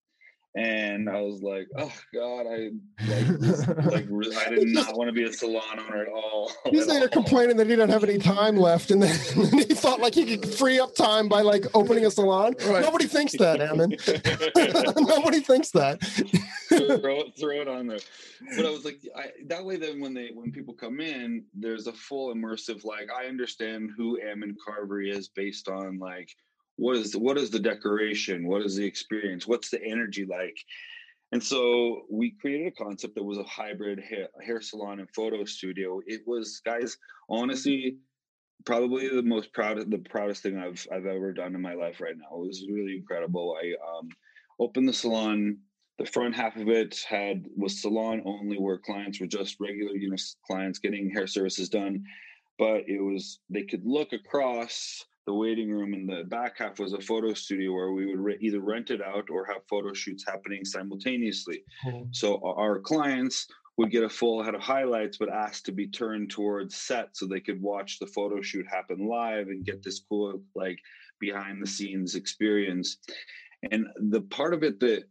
[0.56, 2.72] and I was like, "Oh God, I
[3.08, 7.08] like, like I did not want to be a salon owner at all." He's there
[7.08, 9.10] complaining that he didn't have any time left, and then,
[9.52, 12.54] he thought like he could free up time by like opening a salon.
[12.66, 12.82] Right.
[12.82, 13.96] Nobody thinks that, Ammon.
[15.08, 16.02] Nobody thinks that.
[16.70, 18.00] throw, it, throw it on there.
[18.56, 21.88] But I was like, I, that way, then when they when people come in, there's
[21.88, 22.84] a full immersive.
[22.84, 26.36] Like, I understand who Ammon Carver is based on like
[26.82, 28.48] what is the, what is the decoration?
[28.48, 29.46] What is the experience?
[29.46, 30.58] What's the energy like?
[31.32, 35.46] And so we created a concept that was a hybrid hair, hair salon and photo
[35.46, 36.02] studio.
[36.08, 36.98] It was guys
[37.30, 37.98] honestly
[38.66, 42.18] probably the most proud the proudest thing i've i've ever done in my life right
[42.18, 42.36] now.
[42.42, 43.56] It was really incredible.
[43.62, 44.10] I um,
[44.60, 45.58] opened the salon.
[46.00, 50.10] The front half of it had was salon only where clients were just regular you
[50.10, 50.18] know
[50.48, 52.04] clients getting hair services done.
[52.58, 56.94] But it was they could look across the waiting room in the back half was
[56.94, 60.26] a photo studio where we would re- either rent it out or have photo shoots
[60.28, 61.64] happening simultaneously.
[61.86, 62.06] Mm-hmm.
[62.12, 66.32] So our clients would get a full head of highlights, but asked to be turned
[66.32, 70.42] towards set so they could watch the photo shoot happen live and get this cool
[70.56, 70.78] like
[71.20, 72.98] behind the scenes experience.
[73.72, 75.04] And the part of it that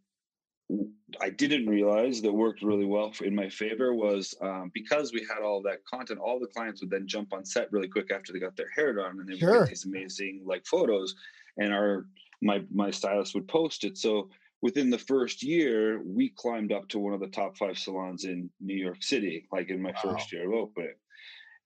[1.20, 5.26] I didn't realize that worked really well for, in my favor was um, because we
[5.28, 6.20] had all that content.
[6.20, 8.94] All the clients would then jump on set really quick after they got their hair
[8.94, 9.50] done, and they sure.
[9.50, 11.14] would get these amazing like photos.
[11.58, 12.06] And our
[12.42, 13.98] my my stylist would post it.
[13.98, 14.30] So
[14.62, 18.50] within the first year, we climbed up to one of the top five salons in
[18.60, 20.12] New York City, like in my wow.
[20.12, 20.94] first year of opening.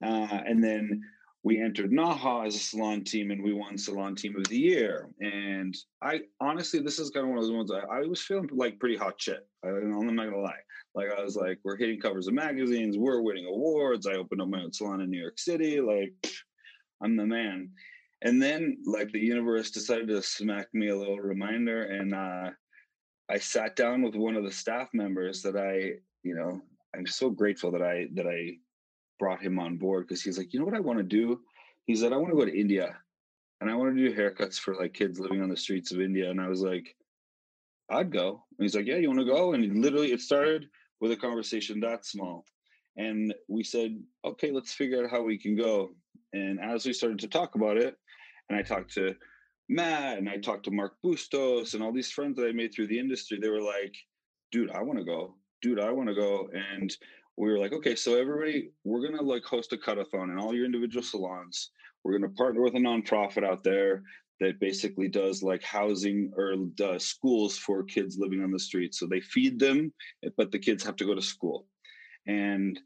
[0.03, 1.03] Uh, and then
[1.45, 5.11] we entered Naha as a salon team and we won salon team of the year.
[5.21, 8.49] And I honestly, this is kind of one of those ones I, I was feeling
[8.51, 9.47] like pretty hot shit.
[9.63, 10.55] I, I'm not gonna lie.
[10.95, 14.07] Like I was like, we're hitting covers of magazines, we're winning awards.
[14.07, 15.81] I opened up my own salon in New York City.
[15.83, 16.15] Like,
[17.03, 17.71] I'm the man.
[18.23, 22.51] And then like the universe decided to smack me a little reminder, and uh,
[23.29, 26.63] I sat down with one of the staff members that I, you know,
[26.97, 28.57] I'm so grateful that I that I
[29.19, 31.41] brought him on board because he's like, you know what I want to do?
[31.87, 32.97] He said, I want to go to India
[33.61, 36.31] and I want to do haircuts for like kids living on the streets of India.
[36.31, 36.97] And I was like,
[37.91, 38.45] I'd go.
[38.59, 39.53] And he's like, Yeah, you want to go?
[39.53, 40.69] And literally, it started
[41.01, 42.45] with a conversation that small.
[42.97, 45.91] And we said, okay, let's figure out how we can go.
[46.33, 47.97] And as we started to talk about it,
[48.49, 49.15] and I talked to
[49.69, 52.89] Matt and I talked to Mark Bustos and all these friends that I made through
[52.89, 53.95] the industry, they were like,
[54.53, 55.35] dude, I want to go.
[55.63, 56.49] Dude, I want to go.
[56.53, 56.95] And
[57.37, 60.65] we were like, okay, so everybody, we're gonna like host a cutathon in all your
[60.65, 61.71] individual salons.
[62.03, 62.37] We're gonna mm-hmm.
[62.37, 64.03] partner with a nonprofit out there
[64.41, 68.95] that basically does like housing or does schools for kids living on the street.
[68.95, 69.93] So they feed them,
[70.25, 71.67] eh, but the kids have to go to school.
[72.27, 72.79] And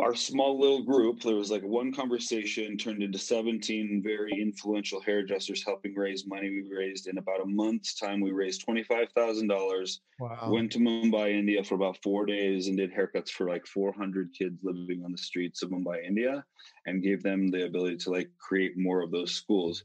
[0.00, 5.64] our small little group, there was like one conversation turned into 17 very influential hairdressers
[5.64, 6.50] helping raise money.
[6.50, 9.98] We raised in about a month's time, we raised $25,000.
[10.18, 10.50] Wow.
[10.50, 14.58] Went to Mumbai, India for about four days and did haircuts for like 400 kids
[14.64, 16.44] living on the streets of Mumbai, India,
[16.86, 19.84] and gave them the ability to like create more of those schools.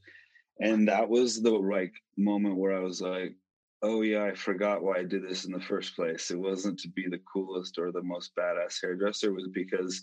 [0.60, 3.36] And that was the like moment where I was like,
[3.82, 6.32] oh yeah, I forgot why I did this in the first place.
[6.32, 9.30] It wasn't to be the coolest or the most badass hairdresser.
[9.30, 10.02] It was because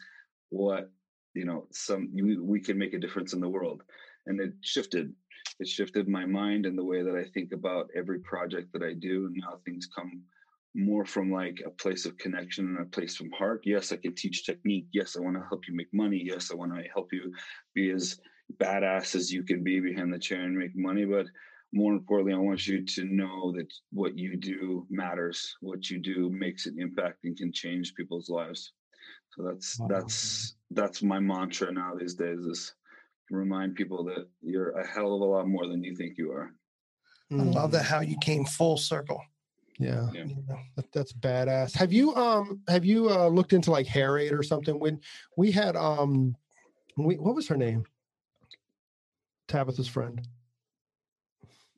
[0.50, 0.90] what
[1.34, 3.82] you know, some we, we can make a difference in the world,
[4.26, 5.12] and it shifted.
[5.58, 8.92] It shifted my mind and the way that I think about every project that I
[8.94, 10.22] do, and now things come
[10.74, 13.62] more from like a place of connection and a place from heart.
[13.64, 14.86] Yes, I can teach technique.
[14.92, 16.22] Yes, I want to help you make money.
[16.22, 17.32] Yes, I want to help you
[17.74, 18.18] be as
[18.60, 21.04] badass as you can be behind the chair and make money.
[21.04, 21.26] But
[21.72, 25.56] more importantly, I want you to know that what you do matters.
[25.60, 28.72] What you do makes an impact and can change people's lives.
[29.30, 29.88] So that's wow.
[29.88, 32.74] that's that's my mantra now these days is
[33.30, 36.52] remind people that you're a hell of a lot more than you think you are.
[37.32, 39.20] I love that how you came full circle.
[39.78, 40.24] Yeah, yeah.
[40.76, 41.74] That, that's badass.
[41.74, 44.78] Have you um have you uh looked into like hair aid or something?
[44.78, 45.00] When
[45.36, 46.34] we had um
[46.96, 47.84] we what was her name?
[49.48, 50.26] Tabitha's friend.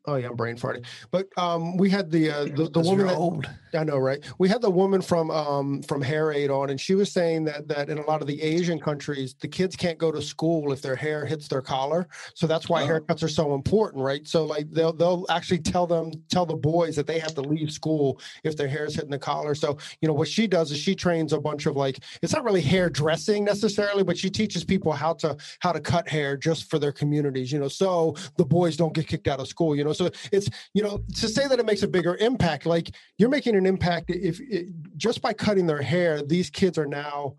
[0.09, 0.87] Oh yeah, I'm brain farting.
[1.11, 3.47] But um, we had the uh, the, the woman that, old.
[3.75, 4.25] I know, right?
[4.39, 7.69] We had the woman from um, from Hair Aid on, and she was saying that
[7.69, 10.81] that in a lot of the Asian countries, the kids can't go to school if
[10.81, 12.09] their hair hits their collar.
[12.33, 12.87] So that's why oh.
[12.87, 14.27] haircuts are so important, right?
[14.27, 17.71] So like they'll they'll actually tell them tell the boys that they have to leave
[17.71, 19.55] school if their hair is hitting the collar.
[19.55, 22.45] So you know what she does is she trains a bunch of like it's not
[22.45, 26.79] really hairdressing necessarily, but she teaches people how to how to cut hair just for
[26.79, 27.53] their communities.
[27.53, 29.77] You know, so the boys don't get kicked out of school.
[29.77, 32.95] You know, so it's you know to say that it makes a bigger impact like
[33.19, 37.35] you're making an impact if it, just by cutting their hair these kids are now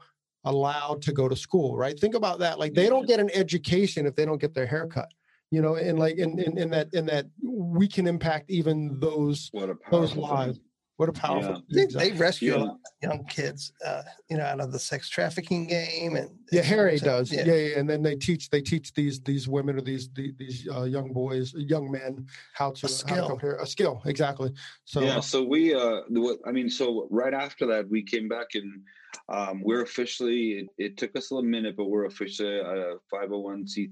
[0.45, 1.99] allowed to go to school right?
[1.99, 4.87] Think about that like they don't get an education if they don't get their hair
[4.87, 5.11] cut
[5.51, 9.49] you know and like in in, in that in that we can impact even those
[9.91, 10.59] those lives.
[10.99, 11.63] What a powerful!
[11.69, 11.85] Yeah.
[11.85, 12.73] They, they rescue yeah.
[13.01, 17.05] young kids, uh, you know, out of the sex trafficking game, and yeah, Harry so,
[17.05, 17.31] does.
[17.31, 17.45] Yeah.
[17.45, 17.53] yeah.
[17.53, 21.13] yeah, and then they teach they teach these these women or these these uh, young
[21.13, 24.51] boys, young men, how to a skill, here, a skill exactly.
[24.83, 26.01] So yeah, so we, uh,
[26.45, 28.81] I mean, so right after that, we came back and
[29.29, 30.49] um, we're officially.
[30.49, 33.65] It, it took us a little minute, but we're officially a five hundred oh one
[33.65, 33.89] c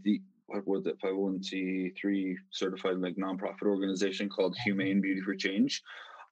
[0.47, 5.83] what was it 501c3 certified like nonprofit organization called humane beauty for change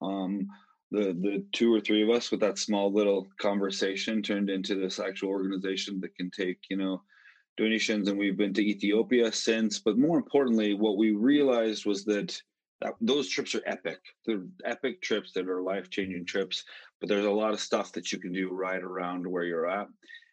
[0.01, 0.47] um,
[0.91, 4.99] the the two or three of us with that small little conversation turned into this
[4.99, 7.01] actual organization that can take you know
[7.57, 8.09] donations.
[8.09, 12.39] And we've been to ethiopia since but more importantly what we realized was that,
[12.81, 13.99] that those trips are epic.
[14.25, 16.63] They're epic trips that are life-changing trips
[16.99, 19.87] but there's a lot of stuff that you can do right around where you're at.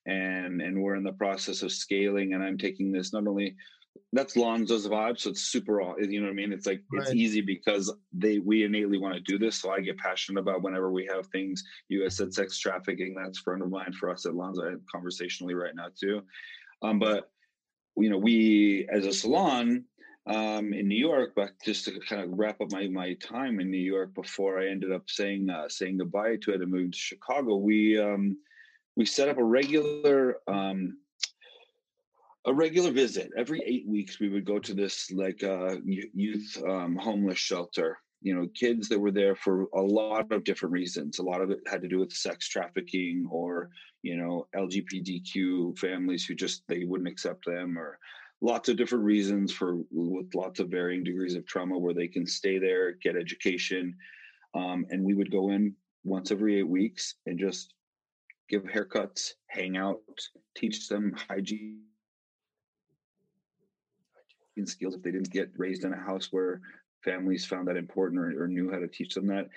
[0.07, 3.57] And and we're in the process of scaling and i'm taking this not only
[4.13, 5.19] that's Lonzo's vibe.
[5.19, 6.53] So it's super, you know what I mean?
[6.53, 7.03] It's like, right.
[7.03, 9.57] it's easy because they, we innately want to do this.
[9.57, 13.39] So I get passionate about whenever we have things, you guys said sex trafficking, that's
[13.39, 16.23] front of mind for us at Lonzo conversationally right now too.
[16.83, 17.31] Um, but
[17.97, 19.85] you know, we, as a salon,
[20.27, 23.71] um, in New York, but just to kind of wrap up my, my time in
[23.71, 26.99] New York before I ended up saying, uh, saying goodbye to it and moved to
[26.99, 28.37] Chicago, we, um,
[28.95, 30.99] we set up a regular, um,
[32.45, 33.31] a regular visit.
[33.37, 37.99] Every eight weeks we would go to this like uh, youth um, homeless shelter.
[38.21, 41.19] You know kids that were there for a lot of different reasons.
[41.19, 43.71] A lot of it had to do with sex trafficking or
[44.03, 47.99] you know lgbtq families who just they wouldn't accept them or
[48.41, 52.27] lots of different reasons for with lots of varying degrees of trauma where they can
[52.27, 53.95] stay there get education.
[54.55, 55.75] Um, and we would go in
[56.05, 57.75] once every eight weeks and just
[58.49, 60.01] give haircuts hang out
[60.55, 61.81] teach them hygiene
[64.67, 66.61] skills if they didn't get raised in a house where
[67.05, 69.49] families found that important or, or knew how to teach them that.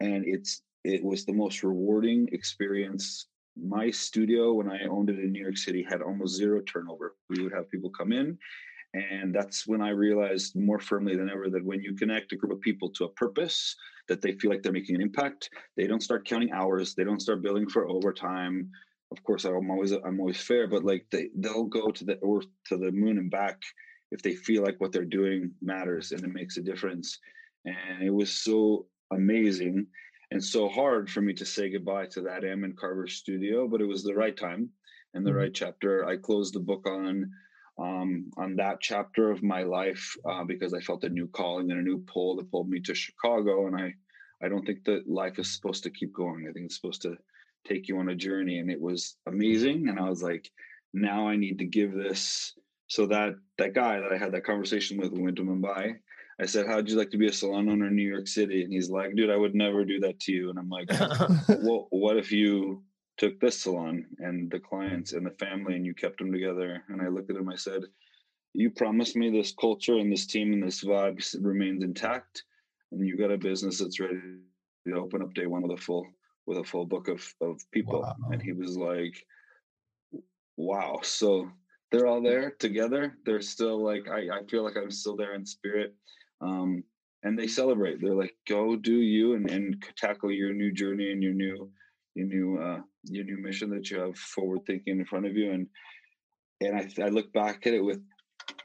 [0.00, 3.26] And it's it was the most rewarding experience.
[3.56, 7.16] My studio when i owned it in new york city had almost zero turnover.
[7.28, 8.38] We would have people come in
[8.94, 12.52] and that's when i realized more firmly than ever that when you connect a group
[12.52, 13.76] of people to a purpose
[14.08, 17.20] that they feel like they're making an impact they don't start counting hours they don't
[17.20, 18.70] start billing for overtime.
[19.10, 22.46] Of course I'm always I'm always fair, but like they they'll go to the earth
[22.68, 23.60] to the moon and back
[24.12, 27.18] if they feel like what they're doing matters and it makes a difference.
[27.64, 29.86] And it was so amazing
[30.30, 33.86] and so hard for me to say goodbye to that Ammon Carver studio, but it
[33.86, 34.70] was the right time
[35.14, 35.40] and the mm-hmm.
[35.40, 36.06] right chapter.
[36.06, 37.30] I closed the book on
[37.78, 41.80] um, on that chapter of my life uh, because I felt a new calling and
[41.80, 43.66] a new pull that pulled me to Chicago.
[43.66, 43.94] And I
[44.44, 46.46] I don't think that life is supposed to keep going.
[46.48, 47.16] I think it's supposed to
[47.66, 49.88] take you on a journey, and it was amazing.
[49.88, 50.50] And I was like,
[50.92, 52.54] now I need to give this.
[52.92, 55.96] So that that guy that I had that conversation with went to Mumbai
[56.42, 58.64] I said, How'd you like to be a salon owner in New York City?
[58.64, 60.50] And he's like, Dude, I would never do that to you.
[60.50, 60.90] And I'm like,
[61.62, 62.82] Well, what if you
[63.16, 66.82] took this salon and the clients and the family and you kept them together?
[66.88, 67.82] And I looked at him, I said,
[68.54, 72.42] You promised me this culture and this team and this vibe remains intact.
[72.90, 74.18] And you got a business that's ready
[74.86, 76.06] to open up day one with a full
[76.44, 78.02] with a full book of of people.
[78.02, 78.16] Wow.
[78.32, 79.14] And he was like,
[80.56, 81.00] Wow.
[81.02, 81.48] So
[81.92, 83.16] they're all there together.
[83.24, 85.94] They're still like I, I feel like I'm still there in spirit
[86.42, 86.82] um,
[87.22, 88.00] and they celebrate.
[88.00, 91.70] They're like, "Go do you and, and tackle your new journey and your new
[92.14, 95.52] your new uh, your new mission that you have forward thinking in front of you."
[95.52, 95.66] And
[96.60, 98.00] and I, I look back at it with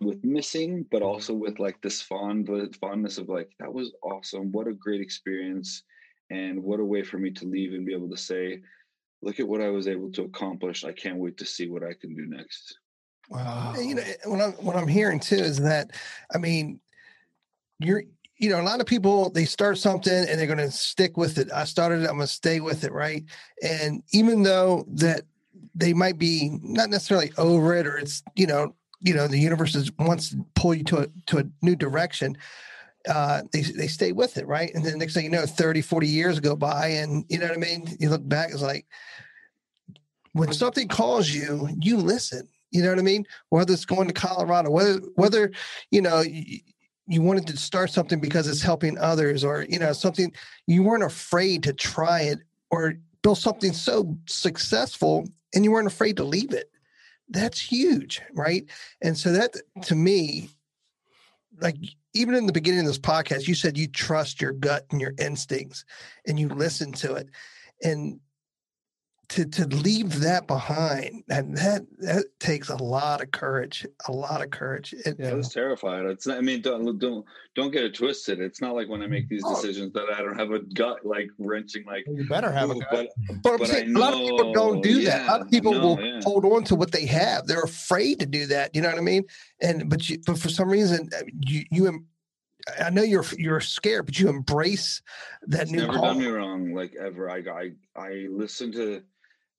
[0.01, 2.49] with missing, but also with like this fond
[2.81, 4.51] fondness of like that was awesome.
[4.51, 5.83] What a great experience,
[6.31, 8.61] and what a way for me to leave and be able to say,
[9.21, 10.83] "Look at what I was able to accomplish.
[10.83, 12.75] I can't wait to see what I can do next."
[13.29, 13.75] Wow.
[13.77, 15.91] You know what I'm what I'm hearing too is that
[16.33, 16.79] I mean
[17.79, 18.03] you're
[18.37, 21.37] you know a lot of people they start something and they're going to stick with
[21.37, 21.51] it.
[21.51, 23.23] I started it i'm going to stay with it right?
[23.61, 25.23] And even though that
[25.75, 29.75] they might be not necessarily over it or it's you know you know the universe
[29.75, 32.37] is wants to pull you to a to a new direction
[33.07, 34.73] uh, they, they stay with it right?
[34.73, 37.57] And then next thing you know 30 40 years go by and you know what
[37.57, 37.97] i mean?
[37.99, 38.85] You look back it's like
[40.31, 43.25] when something calls you you listen you know what i mean?
[43.49, 45.51] Whether it's going to colorado whether whether
[45.91, 46.23] you know
[47.07, 50.33] you wanted to start something because it's helping others or you know something
[50.67, 55.25] you weren't afraid to try it or build something so successful
[55.55, 56.69] and you weren't afraid to leave it.
[57.29, 58.65] That's huge right?
[59.01, 60.49] And so that to me
[61.61, 61.77] like
[62.13, 65.13] even in the beginning of this podcast you said you trust your gut and your
[65.17, 65.85] instincts
[66.25, 67.29] and you listen to it.
[67.83, 68.19] And
[69.29, 74.41] to to leave that behind and that that takes a lot of courage a lot
[74.41, 77.83] of courage it, yeah, i was terrified it's not, i mean don't don't don't get
[77.83, 80.59] it twisted it's not like when i make these decisions that i don't have a
[80.59, 84.01] gut like wrenching like you better have a gut but, but, but saying, know, a
[84.01, 86.21] lot of people don't do yeah, that a lot of people will yeah.
[86.23, 89.01] hold on to what they have they're afraid to do that you know what i
[89.01, 89.23] mean
[89.61, 92.05] and but you but for some reason uh, you you
[92.81, 95.01] I know you're you're scared, but you embrace
[95.43, 95.79] that it's new.
[95.79, 96.01] Never call.
[96.01, 97.29] done me wrong, like ever.
[97.29, 99.01] I I I listen to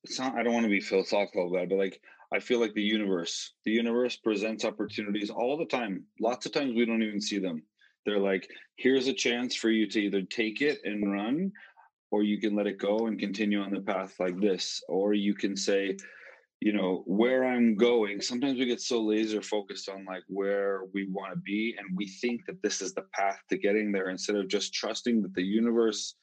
[0.03, 2.01] it's not i don't want to be philosophical about it but like
[2.33, 6.03] i feel like the universe the universe presents opportunities all the time.
[6.19, 7.61] Lots of times we don't even see them.
[8.05, 11.51] They're like here's a chance for you to either take it and run
[12.11, 15.35] or you can let it go and continue on the path like this or you
[15.35, 15.95] can say
[16.61, 21.07] you know where i'm going sometimes we get so laser focused on like where we
[21.11, 24.35] want to be and we think that this is the path to getting there instead
[24.35, 26.15] of just trusting that the universe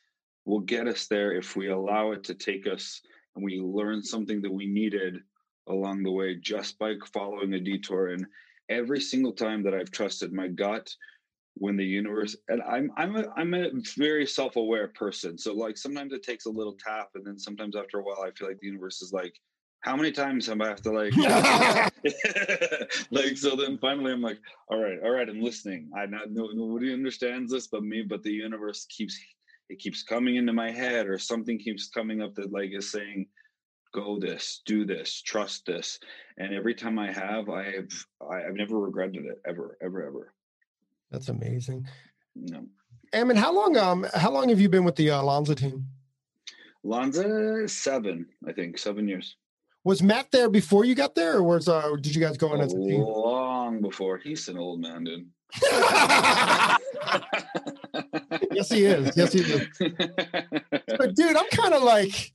[0.45, 3.01] will get us there if we allow it to take us
[3.37, 5.21] and we learned something that we needed
[5.69, 8.09] along the way just by following a detour.
[8.09, 8.27] And
[8.69, 10.93] every single time that i've trusted my gut
[11.55, 15.39] when the universe and i'm i'm a, i'm a very self-aware person.
[15.39, 18.31] So like sometimes it takes a little tap and then sometimes after a while i
[18.33, 19.35] feel like the universe is like
[19.81, 21.17] how many times am i have to like
[23.11, 25.89] like so then finally i'm like all right all right i'm listening.
[25.97, 29.19] I no nobody understands this but me but the universe keeps
[29.69, 33.27] it keeps coming into my head or something keeps coming up that like is saying
[33.95, 35.99] go this do this trust this
[36.39, 40.35] and every time i have i've i've never regretted it ever ever ever
[41.11, 41.87] that's amazing
[42.35, 42.67] no
[43.13, 45.87] Ammon, how long um how long have you been with the uh, Lanza team?
[46.83, 49.37] Lanza seven, I think, seven years.
[49.85, 52.61] Was Matt there before you got there, or was uh did you guys go in
[52.61, 53.01] as a team?
[53.01, 54.19] Long before.
[54.19, 55.29] He's an old man, dude.
[58.53, 59.17] yes, he is.
[59.17, 59.69] Yes, he is.
[59.79, 62.33] But dude, I'm kind of like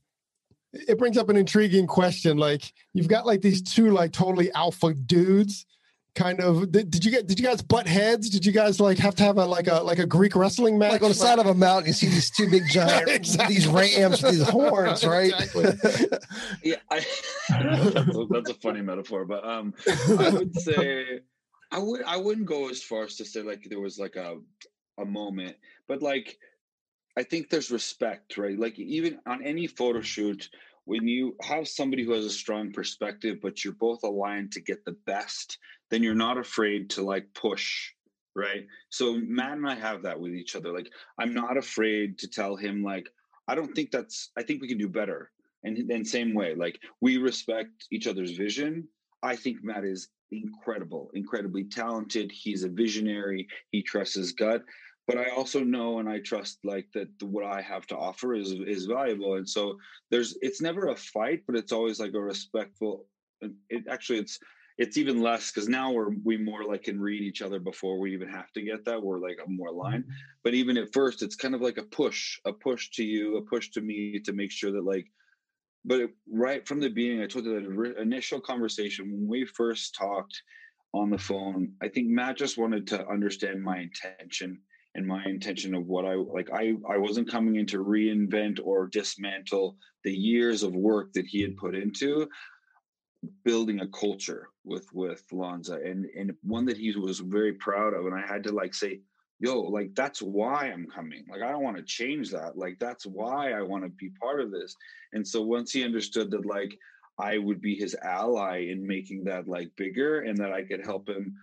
[0.73, 2.37] it brings up an intriguing question.
[2.37, 5.65] Like you've got like these two like totally alpha dudes.
[6.13, 6.73] Kind of.
[6.73, 7.25] Did, did you get?
[7.27, 8.29] Did you guys butt heads?
[8.29, 10.91] Did you guys like have to have a like a like a Greek wrestling match?
[10.91, 13.55] Like on the side of a mountain, you see these two big giant exactly.
[13.55, 15.31] these rams with these horns, right?
[15.39, 16.19] Exactly.
[16.63, 17.05] yeah, I,
[17.49, 21.21] that's, a, that's a funny metaphor, but um, I would say
[21.71, 24.37] I would I wouldn't go as far as to say like there was like a
[24.97, 25.55] a moment,
[25.87, 26.37] but like
[27.17, 28.57] I think there's respect, right?
[28.57, 30.49] Like even on any photo shoot
[30.85, 34.83] when you have somebody who has a strong perspective, but you're both aligned to get
[34.83, 35.57] the best,
[35.89, 37.91] then you're not afraid to like push,
[38.35, 38.65] right?
[38.89, 40.73] So Matt and I have that with each other.
[40.73, 43.07] Like, I'm not afraid to tell him, like,
[43.47, 45.31] I don't think that's, I think we can do better.
[45.63, 48.87] And then, same way, like, we respect each other's vision.
[49.21, 52.31] I think Matt is incredible, incredibly talented.
[52.31, 54.63] He's a visionary, he trusts his gut
[55.07, 58.51] but I also know and I trust like that what I have to offer is
[58.51, 59.35] is valuable.
[59.35, 59.77] And so
[60.09, 63.07] there's it's never a fight, but it's always like a respectful.
[63.69, 64.39] It actually it's
[64.77, 68.13] it's even less because now we're we more like can read each other before we
[68.13, 69.01] even have to get that.
[69.01, 70.03] We're like a more aligned.
[70.03, 70.13] Mm-hmm.
[70.43, 73.41] But even at first, it's kind of like a push, a push to you, a
[73.41, 75.07] push to me to make sure that like.
[75.83, 80.41] But right from the beginning, I told you that initial conversation when we first talked
[80.93, 81.73] on the phone.
[81.81, 84.59] I think Matt just wanted to understand my intention
[84.95, 88.87] and my intention of what I like I I wasn't coming in to reinvent or
[88.87, 92.27] dismantle the years of work that he had put into
[93.45, 98.05] building a culture with with Lanza and and one that he was very proud of
[98.05, 98.99] and I had to like say
[99.41, 101.25] yo like that's why I'm coming.
[101.29, 102.57] Like I don't want to change that.
[102.57, 104.75] Like that's why I want to be part of this.
[105.13, 106.77] And so once he understood that like
[107.19, 111.09] I would be his ally in making that like bigger and that I could help
[111.09, 111.35] him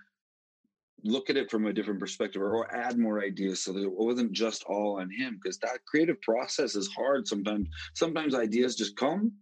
[1.05, 3.93] look at it from a different perspective or, or add more ideas so that it
[3.93, 7.69] wasn't just all on him because that creative process is hard sometimes.
[7.95, 9.33] Sometimes ideas just come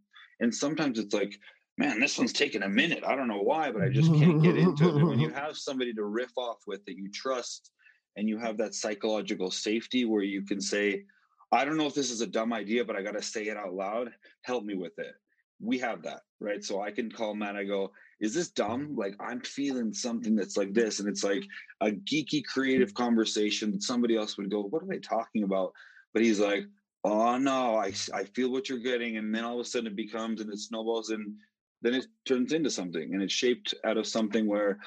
[0.41, 1.39] and sometimes it's like
[1.77, 3.05] man this one's taking a minute.
[3.07, 4.95] I don't know why but i just can't get into it.
[4.95, 7.71] And when you have somebody to riff off with that you trust
[8.17, 11.05] and you have that psychological safety where you can say
[11.53, 13.57] i don't know if this is a dumb idea but i got to say it
[13.57, 14.11] out loud
[14.43, 15.15] help me with it
[15.61, 17.91] we have that right so i can call matt i go
[18.21, 18.95] is this dumb?
[18.97, 21.45] Like I'm feeling something that's like this, and it's like
[21.81, 25.73] a geeky creative conversation somebody else would go, "What are they talking about?"
[26.15, 26.65] But he's like,
[27.05, 29.97] "Oh no, I I feel what you're getting," and then all of a sudden it
[29.97, 31.37] becomes and it snowballs, and
[31.83, 34.79] then it turns into something, and it's shaped out of something where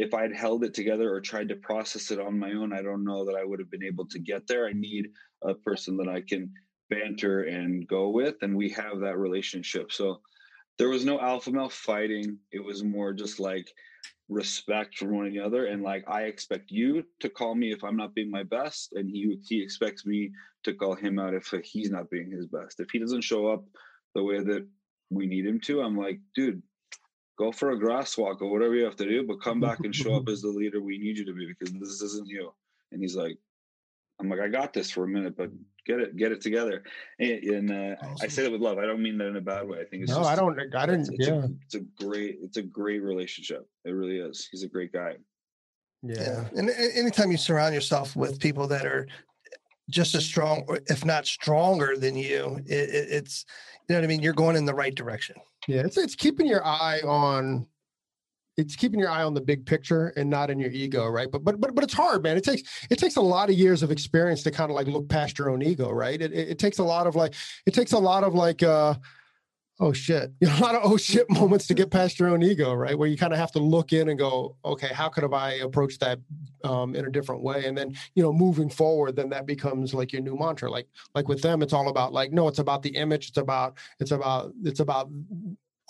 [0.00, 3.04] if I'd held it together or tried to process it on my own, I don't
[3.04, 4.66] know that I would have been able to get there.
[4.66, 5.10] I need
[5.42, 6.50] a person that I can
[6.88, 9.92] banter and go with, and we have that relationship.
[9.92, 10.22] So
[10.78, 12.38] there was no alpha male fighting.
[12.50, 13.70] It was more just like
[14.30, 18.14] respect for one another and like I expect you to call me if I'm not
[18.14, 20.30] being my best and he he expects me
[20.62, 22.78] to call him out if he's not being his best.
[22.78, 23.64] If he doesn't show up
[24.14, 24.66] the way that
[25.10, 26.62] we need him to, I'm like, dude,
[27.38, 29.94] go for a grass walk or whatever you have to do, but come back and
[29.94, 32.52] show up as the leader we need you to be because this isn't you.
[32.92, 33.38] And he's like,
[34.20, 35.50] I'm like, I got this for a minute, but
[35.86, 36.82] get it, get it together.
[37.18, 38.16] And, and uh, awesome.
[38.22, 38.78] I say that with love.
[38.78, 39.78] I don't mean that in a bad way.
[39.78, 40.58] I think it's no, just, I don't.
[40.74, 41.08] I didn't.
[41.12, 43.66] It's, yeah, a, it's a great, it's a great relationship.
[43.84, 44.46] It really is.
[44.50, 45.14] He's a great guy.
[46.02, 46.20] Yeah.
[46.20, 46.44] yeah.
[46.56, 49.06] And anytime you surround yourself with people that are
[49.90, 53.44] just as strong, if not stronger than you, it, it, it's,
[53.88, 54.20] you know what I mean?
[54.20, 55.36] You're going in the right direction.
[55.66, 55.82] Yeah.
[55.82, 57.66] It's, it's keeping your eye on
[58.56, 61.30] it's keeping your eye on the big picture and not in your ego, right?
[61.30, 62.36] But but but but it's hard, man.
[62.36, 65.08] It takes it takes a lot of years of experience to kind of like look
[65.08, 66.20] past your own ego, right?
[66.20, 67.34] It, it, it takes a lot of like
[67.66, 68.94] it takes a lot of like uh
[69.80, 72.42] oh shit, you know, a lot of oh shit moments to get past your own
[72.42, 72.96] ego, right?
[72.96, 75.54] Where you kind of have to look in and go, okay, how could have I
[75.54, 76.20] approached that
[76.62, 77.64] um, in a different way?
[77.66, 80.70] And then you know, moving forward, then that becomes like your new mantra.
[80.70, 83.28] Like like with them, it's all about like no, it's about the image.
[83.28, 85.10] It's about it's about it's about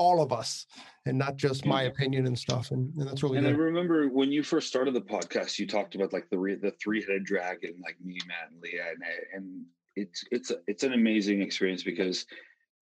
[0.01, 0.65] all of us
[1.05, 2.71] and not just my opinion and stuff.
[2.71, 3.37] And, and that's really.
[3.37, 3.55] And good.
[3.55, 6.71] I remember when you first started the podcast, you talked about like the re- the
[6.83, 9.03] three headed dragon, like me, Matt, and Leah, and,
[9.35, 9.65] and
[9.97, 12.25] it's it's a, it's an amazing experience because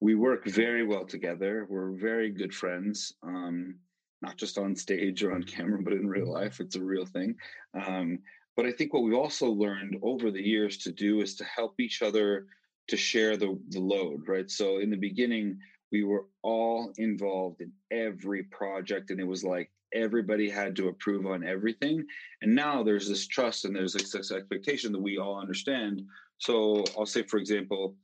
[0.00, 1.66] we work very well together.
[1.68, 3.76] We're very good friends, um,
[4.22, 6.60] not just on stage or on camera, but in real life.
[6.60, 7.34] It's a real thing.
[7.74, 8.20] Um,
[8.56, 11.80] but I think what we've also learned over the years to do is to help
[11.80, 12.46] each other
[12.88, 14.50] to share the the load, right?
[14.50, 15.58] So in the beginning,
[15.92, 21.26] we were all involved in every project and it was like everybody had to approve
[21.26, 22.04] on everything
[22.42, 26.02] and now there's this trust and there's this expectation that we all understand
[26.36, 27.96] so i'll say for example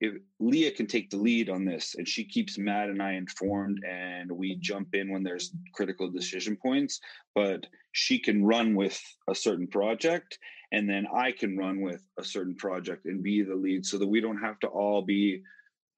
[0.00, 3.82] if leah can take the lead on this and she keeps matt and i informed
[3.88, 7.00] and we jump in when there's critical decision points
[7.34, 10.38] but she can run with a certain project
[10.72, 14.08] and then i can run with a certain project and be the lead so that
[14.08, 15.42] we don't have to all be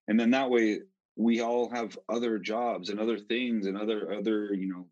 [0.09, 0.80] and then that way
[1.16, 4.86] we all have other jobs and other things and other other you know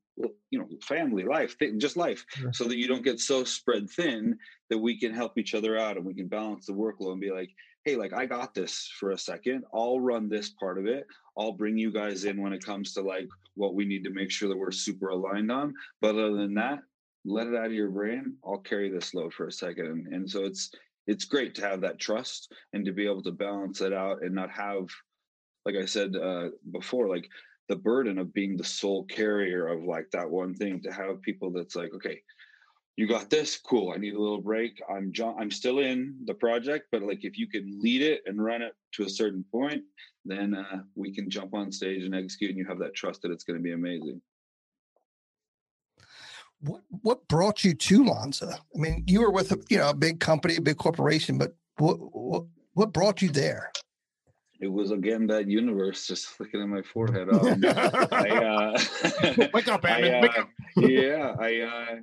[0.50, 2.52] you know family life just life sure.
[2.52, 4.36] so that you don't get so spread thin
[4.68, 7.30] that we can help each other out and we can balance the workload and be
[7.30, 7.50] like
[7.84, 9.64] hey like i got this for a second.
[9.72, 11.06] I'll run this part of it.
[11.38, 14.30] I'll bring you guys in when it comes to like what we need to make
[14.30, 15.74] sure that we're super aligned on.
[16.00, 16.80] But other than that
[17.24, 18.36] let it out of your brain.
[18.44, 19.86] I'll carry this load for a second.
[19.86, 20.70] And, and so it's
[21.06, 24.34] it's great to have that trust and to be able to balance it out and
[24.34, 24.86] not have
[25.66, 27.28] like I said uh, before, like
[27.68, 31.50] the burden of being the sole carrier of like that one thing to have people
[31.50, 32.22] that's like, okay,
[32.96, 33.92] you got this, cool.
[33.94, 34.80] I need a little break.
[34.88, 35.36] I'm John.
[35.38, 38.74] I'm still in the project, but like if you can lead it and run it
[38.94, 39.82] to a certain point,
[40.24, 43.30] then uh, we can jump on stage and execute, and you have that trust that
[43.30, 44.20] it's going to be amazing.
[46.60, 48.58] What what brought you to Lanza?
[48.74, 51.54] I mean, you were with a you know a big company, a big corporation, but
[51.78, 53.72] what what, what brought you there?
[54.60, 57.28] It was again that universe just looking at my forehead.
[57.32, 57.64] Um,
[58.12, 60.14] I, uh, wake up, Batman!
[60.16, 60.48] I, wake uh, up.
[60.76, 61.96] yeah, I uh,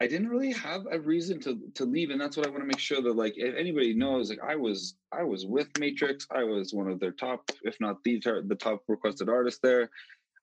[0.00, 2.66] I didn't really have a reason to to leave, and that's what I want to
[2.66, 6.26] make sure that like if anybody knows, like I was I was with Matrix.
[6.30, 9.90] I was one of their top, if not the the top requested artist there.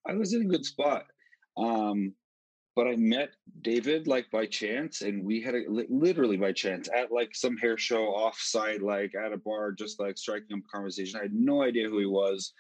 [0.07, 1.05] I was in a good spot.
[1.57, 2.13] Um,
[2.75, 3.31] but I met
[3.61, 7.77] David like by chance, and we had a literally by chance at like some hair
[7.77, 11.19] show offsite, like at a bar, just like striking up a conversation.
[11.19, 12.53] I had no idea who he was.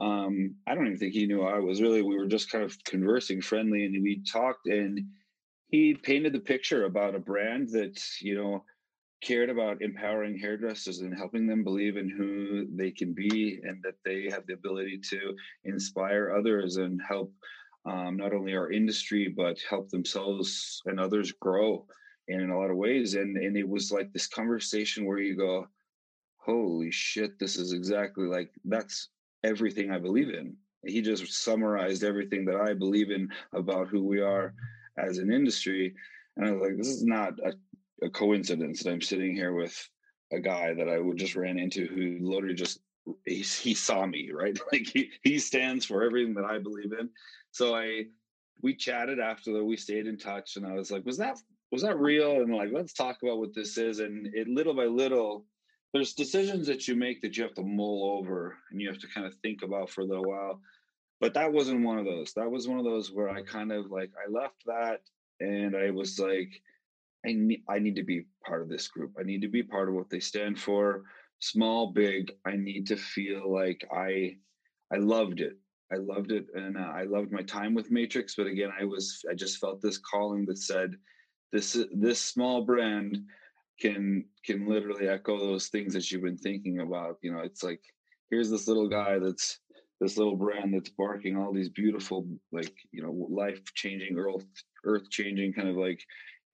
[0.00, 2.00] Um, I don't even think he knew I was really.
[2.00, 4.66] We were just kind of conversing, friendly, and we talked.
[4.66, 5.02] And
[5.72, 8.64] he painted the picture about a brand that you know
[9.22, 13.94] cared about empowering hairdressers and helping them believe in who they can be, and that
[14.04, 17.32] they have the ability to inspire others and help
[17.86, 21.84] um, not only our industry but help themselves and others grow
[22.28, 23.14] in a lot of ways.
[23.14, 25.66] And and it was like this conversation where you go
[26.36, 29.08] holy shit this is exactly like that's
[29.44, 30.54] everything i believe in.
[30.84, 34.52] He just summarized everything that i believe in about who we are
[34.98, 35.94] as an industry
[36.36, 37.52] and i was like this is not a,
[38.04, 39.88] a coincidence that i'm sitting here with
[40.32, 42.80] a guy that i would just ran into who literally just
[43.26, 47.08] he, he saw me right like he, he stands for everything that i believe in
[47.52, 48.06] so I
[48.62, 49.64] we chatted after that.
[49.64, 51.38] We stayed in touch, and I was like, "Was that
[51.70, 54.00] was that real?" And like, let's talk about what this is.
[54.00, 55.44] And it little by little,
[55.92, 59.08] there's decisions that you make that you have to mull over and you have to
[59.08, 60.60] kind of think about for a little while.
[61.22, 62.32] But that wasn't one of those.
[62.32, 65.02] That was one of those where I kind of like I left that
[65.38, 66.50] and I was like,
[67.24, 69.12] I need I need to be part of this group.
[69.16, 71.04] I need to be part of what they stand for.
[71.38, 72.32] Small, big.
[72.44, 74.36] I need to feel like I
[74.92, 75.58] I loved it.
[75.92, 78.34] I loved it, and uh, I loved my time with Matrix.
[78.34, 80.96] But again, I was I just felt this calling that said,
[81.52, 83.18] this this small brand
[83.80, 87.18] can can literally echo those things that you've been thinking about.
[87.22, 87.82] You know, it's like
[88.28, 89.60] here's this little guy that's
[90.02, 94.44] this little brand that's barking all these beautiful, like you know, life changing, earth
[94.84, 96.00] earth changing kind of like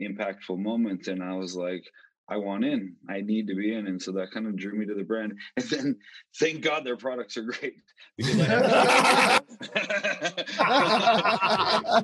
[0.03, 1.85] impactful moments, and I was like.
[2.31, 2.95] I want in.
[3.09, 5.33] I need to be in, and so that kind of drew me to the brand.
[5.57, 5.97] And then,
[6.39, 7.81] thank God, their products are great
[8.19, 9.41] because I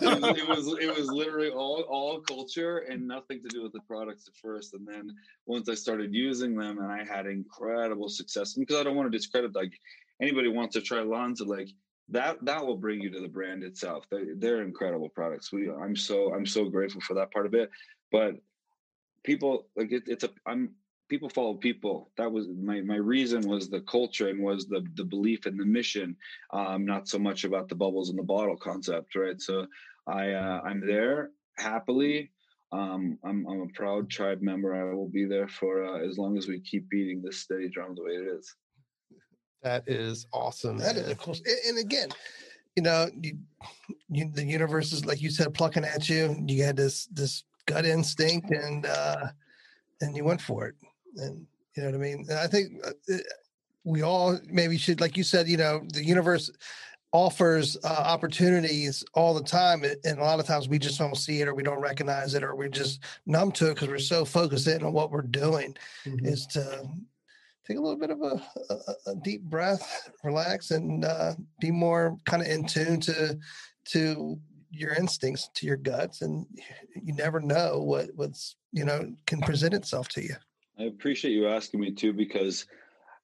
[0.00, 4.26] it, was it was literally all all culture and nothing to do with the products
[4.28, 4.72] at first.
[4.72, 5.14] And then
[5.46, 9.18] once I started using them, and I had incredible success because I don't want to
[9.18, 9.72] discredit like
[10.22, 11.68] anybody wants to try Lanza like
[12.08, 14.04] that that will bring you to the brand itself.
[14.10, 15.52] They're, they're incredible products.
[15.52, 17.70] We I'm so I'm so grateful for that part of it.
[18.10, 18.36] But
[19.24, 20.70] people like it, it's a I'm
[21.08, 22.10] people follow people.
[22.16, 25.66] That was my my reason was the culture and was the the belief and the
[25.66, 26.16] mission,
[26.52, 29.40] um, not so much about the bubbles in the bottle concept, right?
[29.40, 29.66] So
[30.06, 32.30] I uh, I'm there happily.
[32.72, 34.74] Um, I'm I'm a proud tribe member.
[34.74, 37.94] I will be there for uh, as long as we keep beating this steady drum
[37.94, 38.54] the way it is.
[39.62, 40.78] That is awesome.
[40.78, 41.36] That is cool.
[41.68, 42.08] And again,
[42.76, 43.38] you know, you,
[44.10, 46.42] you, the universe is like you said, plucking at you.
[46.46, 49.28] You had this this gut instinct, and uh,
[50.00, 50.74] and you went for it
[51.16, 51.46] and
[51.76, 52.26] you know what I mean.
[52.28, 53.18] And I think uh, eh,
[53.84, 56.50] we all maybe should, like you said, you know, the universe
[57.12, 61.40] offers uh, opportunities all the time, and a lot of times we just don't see
[61.40, 64.24] it, or we don't recognize it, or we're just numb to it because we're so
[64.24, 65.76] focused in on what we're doing.
[66.04, 66.26] Mm-hmm.
[66.26, 66.88] Is to
[67.66, 72.18] take a little bit of a, a, a deep breath, relax, and uh, be more
[72.26, 73.38] kind of in tune to
[73.86, 74.38] to
[74.70, 76.46] your instincts, to your guts, and
[76.94, 80.34] you never know what what's you know can present itself to you.
[80.78, 82.66] I appreciate you asking me too because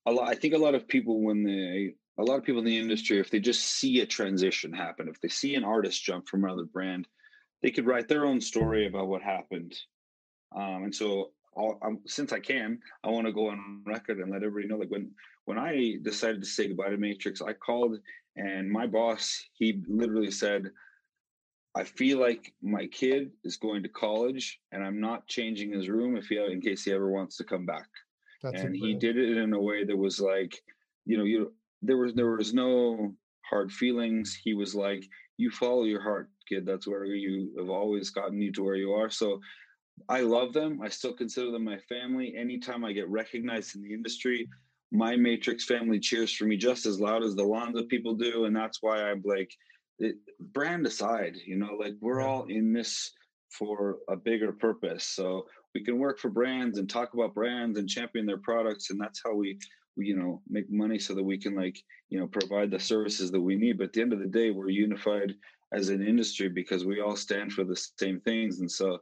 [0.07, 0.29] a lot.
[0.29, 3.19] I think a lot of people when they a lot of people in the industry,
[3.19, 6.65] if they just see a transition happen, if they see an artist jump from another
[6.65, 7.07] brand,
[7.63, 9.75] they could write their own story about what happened.
[10.55, 11.31] Um, and so,
[12.07, 14.79] since I can, I want to go on record and let everybody know.
[14.79, 15.11] Like when
[15.45, 17.99] when I decided to say goodbye to Matrix, I called
[18.37, 20.71] and my boss, he literally said,
[21.75, 26.17] I feel like my kid is going to college and I'm not changing his room
[26.17, 27.89] if he in case he ever wants to come back.
[28.43, 30.63] That's and he did it in a way that was like,
[31.05, 31.53] you know, you
[31.83, 33.15] there was there was no
[33.49, 34.39] hard feelings.
[34.43, 35.05] He was like,
[35.37, 36.65] you follow your heart, kid.
[36.65, 39.11] That's where you have always gotten you to where you are.
[39.11, 39.41] So
[40.09, 40.81] I love them.
[40.83, 42.35] I still consider them my family.
[42.37, 44.49] Anytime I get recognized in the industry,
[44.91, 48.57] my matrix family cheers for me just as loud as the Lanza people do, and
[48.57, 49.51] that's why I'm like,
[49.99, 53.13] it, brand aside, you know, like we're all in this
[53.51, 55.05] for a bigger purpose.
[55.05, 59.01] So we can work for brands and talk about brands and champion their products, and
[59.01, 59.59] that's how we,
[59.97, 61.79] we you know make money so that we can like
[62.09, 63.79] you know provide the services that we need.
[63.79, 65.35] But at the end of the day, we're unified
[65.73, 68.99] as an industry because we all stand for the same things, and so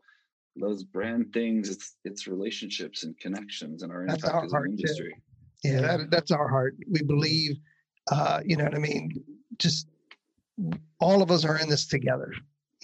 [0.56, 4.56] those brand things it's it's relationships and connections and our That's impact our as an
[4.56, 4.72] heart, too.
[4.72, 5.22] industry.
[5.64, 6.76] Yeah, that, that's our heart.
[6.88, 7.56] We believe,
[8.10, 9.22] uh, you know what I mean?
[9.58, 9.88] Just
[11.00, 12.32] all of us are in this together.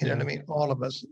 [0.01, 0.45] You know what I mean?
[0.49, 1.05] All of us.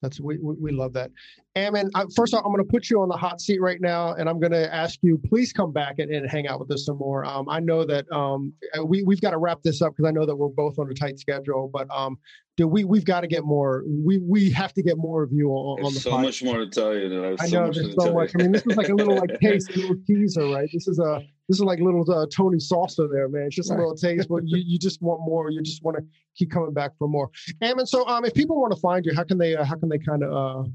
[0.00, 1.10] That's we we, we love that.
[1.56, 4.14] Ammon, I, first off, I'm going to put you on the hot seat right now,
[4.14, 6.86] and I'm going to ask you, please come back and, and hang out with us
[6.86, 7.24] some more.
[7.24, 10.12] Um, I know that um, uh, we we've got to wrap this up because I
[10.12, 12.16] know that we're both on a tight schedule, but um,
[12.58, 13.84] do we we've got to get more.
[13.86, 16.58] We we have to get more of you on, on the so pod- much more
[16.58, 17.08] to tell you.
[17.08, 18.32] There's I so know much there's so much.
[18.34, 20.68] I mean, this is like a little like taste, a little teaser, right?
[20.72, 23.44] This is a this is like little uh, Tony Salsa there, man.
[23.44, 25.50] It's just a little taste, but you, you just want more.
[25.50, 26.04] You just want to
[26.34, 27.30] keep coming back for more.
[27.62, 29.88] Ammon, so um, if people want to find you, how can they uh, how can
[29.88, 30.32] they kind of
[30.66, 30.68] uh,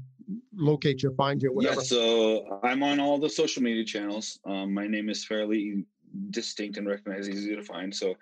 [0.56, 1.76] locate you, find you, whatever?
[1.76, 4.40] Yeah, so I'm on all the social media channels.
[4.46, 5.84] Um, my name is fairly
[6.30, 7.94] distinct and recognized, easy to find.
[7.94, 8.14] So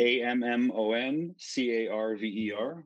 [0.00, 2.82] A M M O N C A R V E R,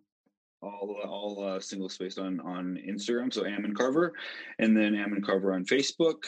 [0.63, 3.33] all all uh, single spaced on on Instagram.
[3.33, 4.13] So Ammon Carver,
[4.59, 6.25] and then Ammon Carver on Facebook.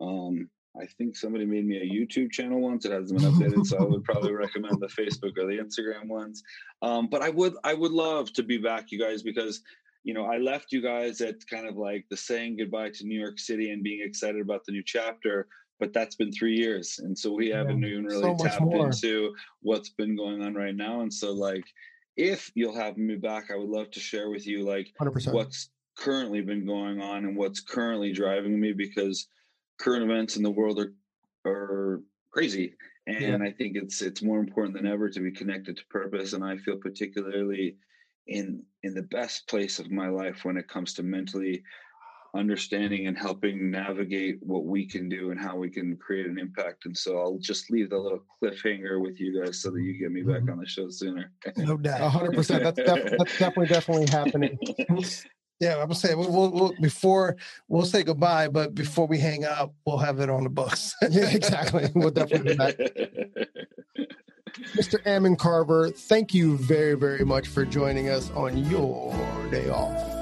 [0.00, 0.48] Um,
[0.80, 2.86] I think somebody made me a YouTube channel once.
[2.86, 6.42] It hasn't been updated, so I would probably recommend the Facebook or the Instagram ones.
[6.80, 9.62] Um, but I would I would love to be back, you guys, because
[10.04, 13.18] you know, I left you guys at kind of like the saying goodbye to New
[13.18, 15.46] York City and being excited about the new chapter.
[15.78, 18.86] But that's been three years, and so we haven't even so really much tapped more.
[18.86, 21.00] into what's been going on right now.
[21.00, 21.64] And so, like,
[22.16, 25.34] if you'll have me back, I would love to share with you like Hundred percent.
[25.34, 29.28] what's currently been going on and what's currently driving me because
[29.78, 30.92] current events in the world are
[31.44, 32.74] are crazy
[33.06, 36.44] and i think it's it's more important than ever to be connected to purpose and
[36.44, 37.76] i feel particularly
[38.28, 41.62] in in the best place of my life when it comes to mentally
[42.34, 46.86] understanding and helping navigate what we can do and how we can create an impact
[46.86, 50.10] and so i'll just leave the little cliffhanger with you guys so that you get
[50.10, 50.52] me back mm-hmm.
[50.52, 52.10] on the show sooner No A doubt.
[52.10, 52.62] hundred percent.
[52.62, 54.58] That's def- that's definitely definitely happening.
[55.60, 57.36] Yeah, I'm gonna say we'll, we'll, we'll before
[57.68, 60.92] we'll say goodbye, but before we hang up, we'll have it on the books.
[61.08, 61.88] yeah, exactly.
[61.94, 63.48] We'll definitely do that.
[64.74, 64.98] Mr.
[65.06, 69.14] Ammon Carver, thank you very, very much for joining us on your
[69.52, 70.21] day off.